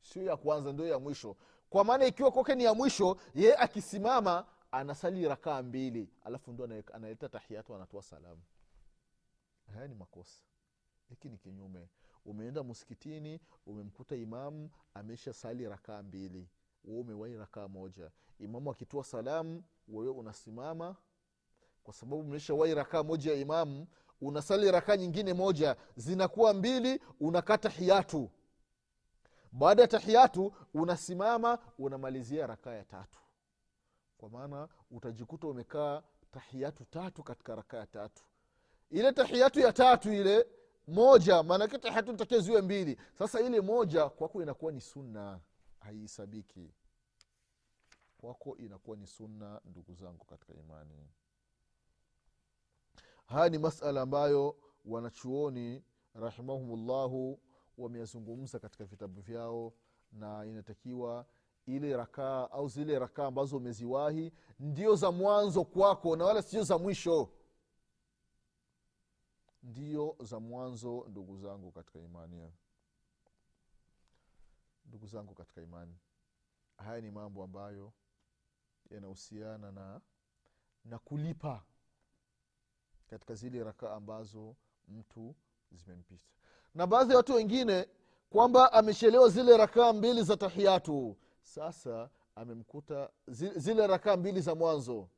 Sio 0.03 0.23
ya 0.23 0.37
kwanza 0.37 0.73
ndio 0.73 0.87
ya 0.89 0.99
mwisho. 0.99 1.37
Kwa 1.71 1.85
maana 1.85 2.07
ikiwa 2.07 2.31
kwake 2.33 2.55
ni 2.55 2.65
ya 2.65 2.75
mwisho 2.75 3.17
ye 3.35 3.57
akisimama 3.57 4.47
anasali 4.71 5.29
rakaa 5.29 5.63
mbili 5.63 6.11
alafu 6.25 6.53
ndo 6.53 6.65
analeta 6.93 7.29
tahiyatu 7.29 7.75
anatoa 7.75 8.03
salamu. 8.03 8.43
Haya 9.75 9.89
ni 9.89 9.95
makosa. 9.95 10.43
Hiki 11.09 11.29
ni 11.29 11.39
kinyume 11.39 11.89
umeenda 12.27 12.63
msikitini 12.65 13.41
umemkuta 13.67 14.17
imamu 14.17 14.71
amesha 14.95 15.33
sali 15.33 15.69
rakaa 15.69 16.03
mbili. 16.03 16.49
We 16.85 16.95
umewahi 17.01 17.37
rakaa 17.37 17.69
moja. 17.69 18.11
Imamu 18.39 18.71
akitoa 18.71 19.05
salamu 19.05 19.63
wewe 19.89 20.11
unasimama. 20.11 20.97
Kwa 21.85 21.95
sababu 21.95 22.19
umeshawahi 22.21 22.75
rakaa 22.75 23.03
moja 23.03 23.33
ya 23.33 23.39
imamu 23.39 23.87
unasali 24.21 24.71
rakaa 24.71 24.97
nyingine 24.97 25.35
moja 25.35 25.77
zinakuwa 25.97 26.55
mbili 26.55 27.01
unakaa 27.21 27.59
tahiyatu 27.59 28.31
baada 29.53 29.83
ya 29.83 29.89
tahiyatu 29.89 30.53
unasimama 30.75 31.59
unamalizia 31.79 32.47
rakaa 32.47 32.75
ya 32.75 32.85
tatu. 32.85 33.19
Kwa 34.19 34.31
maana 34.31 34.69
utajikuta 34.91 35.47
umekaa 35.47 36.03
tahiyatu 36.31 36.85
tatu 36.85 37.23
katika 37.23 37.55
rakaa 37.55 37.79
ya 37.79 37.87
tatu. 37.87 38.23
Ile 38.91 39.13
tahiyatu 39.13 39.61
ya 39.61 39.73
tatu 39.73 40.13
ile 40.13 40.47
moja 40.87 41.43
maanake 41.43 41.79
tahiyatu 41.79 42.41
ziwe 42.41 42.63
mbili. 42.63 42.99
Sasa 43.19 43.41
ile 43.41 43.61
moja 43.61 44.09
kwako 44.09 44.43
inakuwa 44.43 44.73
ni 44.73 44.81
sunna 44.81 45.41
haihesabiki 45.81 46.71
kwako 48.19 48.57
inakuwa 48.57 48.97
ni 48.97 49.07
sunna 49.07 49.61
ndugu 49.65 49.95
zangu 49.95 50.25
katika 50.25 50.55
imani. 50.55 51.09
Haya 53.27 53.49
ni 53.49 53.59
masala 53.59 54.01
ambayo 54.03 54.57
wanachuoni 54.85 55.85
rahimahumullahu 56.15 57.41
wameyazungumza 57.79 58.59
katika 58.59 58.85
vitabu 58.85 59.21
vyao 59.21 59.73
na 60.13 60.47
inatakiwa 60.47 61.27
ile 61.67 61.97
rakaa 61.97 62.51
au 62.51 62.69
zile 62.69 62.99
rakaa 62.99 63.27
ambazo 63.27 63.57
umeziwahi 63.57 64.33
ndio 64.61 64.95
za 64.95 65.13
mwanzo 65.13 65.65
kwako 65.65 66.17
na 66.17 66.25
wala 66.25 66.43
sio 66.43 66.63
za 66.63 66.79
mwisho 66.79 67.31
ndio 69.67 70.17
za 70.21 70.41
mwanzo 70.41 71.07
ndugu 71.09 71.37
zangu 71.37 71.73
katika 71.73 71.99
imani. 71.99 72.53
Ndugu 74.87 75.07
zangu 75.07 75.35
katika 75.35 75.63
imani. 75.63 75.95
Haya 76.77 77.01
ni 77.01 77.11
mambo 77.11 77.45
ambayo 77.45 77.93
yanahusiana 78.91 79.73
na 79.73 80.01
na 80.85 80.99
kulipa 80.99 81.63
katika 83.07 83.35
zile 83.35 83.65
rakaa 83.65 83.95
ambazo 83.95 84.57
mtu 84.89 85.35
zimempita. 85.73 86.25
Na 86.75 86.87
baadhi 86.87 87.11
ya 87.11 87.17
watu 87.17 87.35
wengine 87.35 87.89
kwamba 88.31 88.73
amechelewa 88.73 89.29
zile 89.29 89.57
rakaa 89.57 89.93
mbili 89.93 90.23
za 90.23 90.37
tahiyatu. 90.37 91.17
Sasa 91.43 92.11
amemkuta 92.35 93.11
zile 93.57 93.87
rakaa 93.87 94.17
mbili 94.17 94.41
za 94.41 94.55
mwanzo 94.55 95.09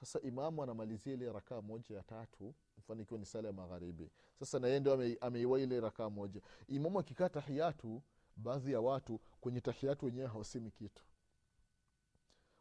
sasa 0.00 0.20
imamu 0.20 0.62
anamalizia 0.62 1.12
ile 1.14 1.32
rakaa 1.32 1.60
moja 1.60 1.96
ya 1.96 2.02
tatu 2.02 2.54
mfano 2.78 3.02
ikiwa 3.02 3.20
ni 3.20 3.26
sala 3.26 3.48
ya 3.48 3.54
magharibi. 3.54 4.10
Sasa 4.38 4.58
naye 4.58 4.80
ndio 4.80 5.16
ameiwa 5.20 5.60
ile 5.60 5.80
rakaa 5.80 6.10
moja. 6.10 6.40
Imamu 6.68 6.98
akikaa 6.98 7.28
tahiyatu 7.28 8.02
baadhi 8.36 8.72
ya 8.72 8.80
watu 8.80 9.20
kwenye 9.40 9.60
tahiyatu 9.60 10.06
wenyewe 10.06 10.26
hawasemi 10.26 10.70
kitu. 10.70 11.04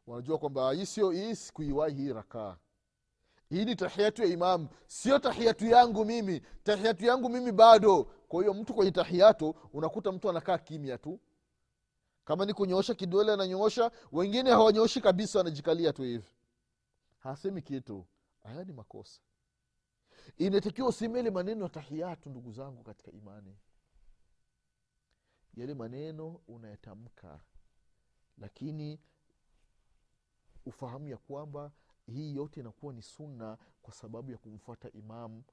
Wanajua 0.08 0.38
kwamba 0.38 0.72
hii 0.74 0.86
sio 0.86 1.12
hii 1.12 1.36
sikuiwai 1.36 1.94
hii 1.94 2.14
rakaa. 2.14 2.58
Hii 3.50 3.66
ni 3.66 3.76
tahiyatu 3.76 4.22
ya 4.22 4.28
imamu. 4.28 4.68
Sio 4.88 5.20
tahiyatu 5.20 5.66
yangu 5.66 6.06
mimi. 6.06 6.42
Tahiyatu 6.64 7.06
yangu 7.06 7.30
mimi 7.30 7.52
bado. 7.52 8.04
Kwa 8.04 8.42
hiyo 8.42 8.54
mtu 8.54 8.74
kwenye 8.74 8.92
tahiyatu 8.92 9.56
unakuta 9.74 10.12
mtu 10.12 10.30
anakaa 10.30 10.58
kimya 10.58 10.98
tu. 10.98 11.20
Kama 12.26 12.46
ni 12.46 12.54
kunyoosha 12.54 12.94
kidole 12.94 13.34
ananyoosha 13.34 13.92
wengine 14.12 14.50
hawanyooshi 14.52 15.02
kabisa 15.02 15.40
wanajikalia 15.40 15.94
tu 15.94 16.04
hivi 16.04 16.30
hasemi 17.30 17.62
kitu 17.62 18.06
haya 18.44 18.64
ni 18.64 18.74
makosa. 18.74 19.22
Inatakiwa 20.38 20.88
usimele 20.88 21.32
maneno 21.32 21.64
ya 21.64 21.70
tahiyatu 21.70 22.30
ndugu 22.30 22.52
zangu 22.52 22.84
katika 22.84 23.12
imani. 23.12 23.58
Yale 25.54 25.74
maneno 25.74 26.42
unayatamka 26.48 27.40
lakini 28.38 29.00
ufahamu 30.66 31.08
ya 31.08 31.18
kwamba 31.18 31.72
hii 32.06 32.36
yote 32.36 32.60
inakuwa 32.60 32.94
ni 32.94 33.02
sunna 33.02 33.58
kwa 33.82 33.94
sababu 33.94 34.32
ya 34.32 34.38
kumfuata 34.38 34.92
imamu 34.92 35.44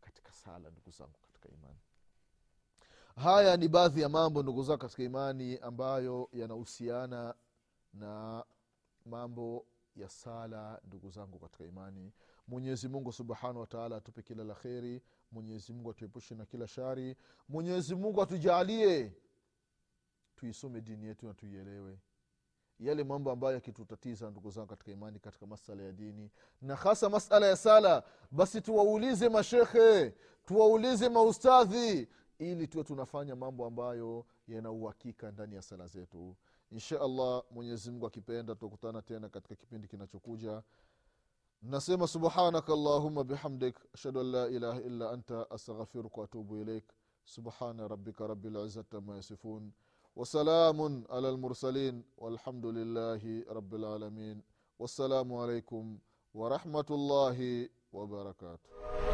katika 0.00 0.32
sala 0.32 0.70
ndugu 0.70 0.90
zangu 0.90 1.18
katika 1.22 1.48
imani. 1.48 1.80
Haya 3.16 3.56
ni 3.56 3.68
baadhi 3.68 4.00
ya 4.00 4.08
mambo 4.08 4.42
ndugu 4.42 4.62
zangu 4.62 4.78
katika 4.78 5.02
imani 5.02 5.58
ambayo 5.58 6.28
yanahusiana 6.32 7.34
na 7.94 8.44
mambo 9.04 9.66
ya 9.96 10.08
sala 10.08 10.80
ndugu 10.86 11.10
zangu 11.10 11.38
katika 11.38 11.64
imani. 11.64 12.12
Mwenyezi 12.48 12.88
mungu 12.88 13.12
subhanahu 13.12 13.60
wataala 13.60 13.96
atupe 13.96 14.22
kila 14.22 14.44
la 14.44 14.54
kheri. 14.54 15.02
Mwenyezi 15.32 15.72
mungu 15.72 15.90
atuepushe 15.90 16.34
na 16.34 16.46
kila 16.46 16.66
shari. 16.66 17.16
Mwenyezi 17.48 17.94
mungu 17.94 18.22
atujalie 18.22 19.12
tuisome 20.36 20.80
dini 20.80 21.06
yetu 21.06 21.26
na 21.26 21.34
tuielewe. 21.34 21.98
Yale 22.78 23.04
mambo 23.04 23.30
ambayo 23.30 23.54
yakitutatiza 23.54 24.30
ndugu 24.30 24.50
zangu 24.50 24.66
katika 24.68 24.90
imani 24.90 25.18
katika 25.18 25.46
masala 25.46 25.82
ya 25.82 25.92
dini 25.92 26.30
na 26.62 26.76
hasa 26.76 27.08
masala 27.08 27.46
ya 27.46 27.56
sala 27.56 28.02
basi 28.30 28.60
tuwaulize 28.60 29.28
mashekhe 29.28 30.14
tuwaulize 30.46 31.08
maustadhi 31.08 32.08
ili 32.38 32.66
tuwe 32.66 32.84
tunafanya 32.84 33.36
mambo 33.36 33.66
ambayo 33.66 34.26
yana 34.48 34.70
uhakika 34.70 35.30
ndani 35.32 35.54
ya 35.54 35.62
sala 35.62 35.86
zetu 35.86 36.36
insha 36.72 37.00
allah 37.00 37.42
mwenyezimngu 37.50 38.06
akipenda 38.06 38.54
tukutana 38.54 39.02
tena 39.02 39.28
katika 39.28 39.54
kipindi 39.54 39.88
kinachokuja. 39.88 40.62
Nasema 41.62 42.06
subhanaka 42.06 42.72
allahuma 42.72 43.24
bihamdik 43.24 43.76
ashhadu 43.94 44.20
an 44.20 44.26
la 44.30 44.48
ilaha 44.48 44.80
illa 44.80 45.10
anta 45.10 45.50
astaghfiruka 45.50 46.20
waatubu 46.20 46.56
ilaik. 46.56 46.84
Subhana 47.24 47.88
rabika 47.88 48.26
rabilizati 48.26 48.96
ama 48.96 49.16
yasifun. 49.16 49.72
Wasalamun 50.16 51.06
ala 51.08 51.30
lmursalin 51.32 52.04
walhamdu 52.18 52.72
lillahi 52.72 53.44
rabilalamin 53.44 54.42
wassalamu 54.78 55.42
alaikum 55.42 55.98
warahmatullahi 56.34 57.70
wabarakatuh 57.92 59.09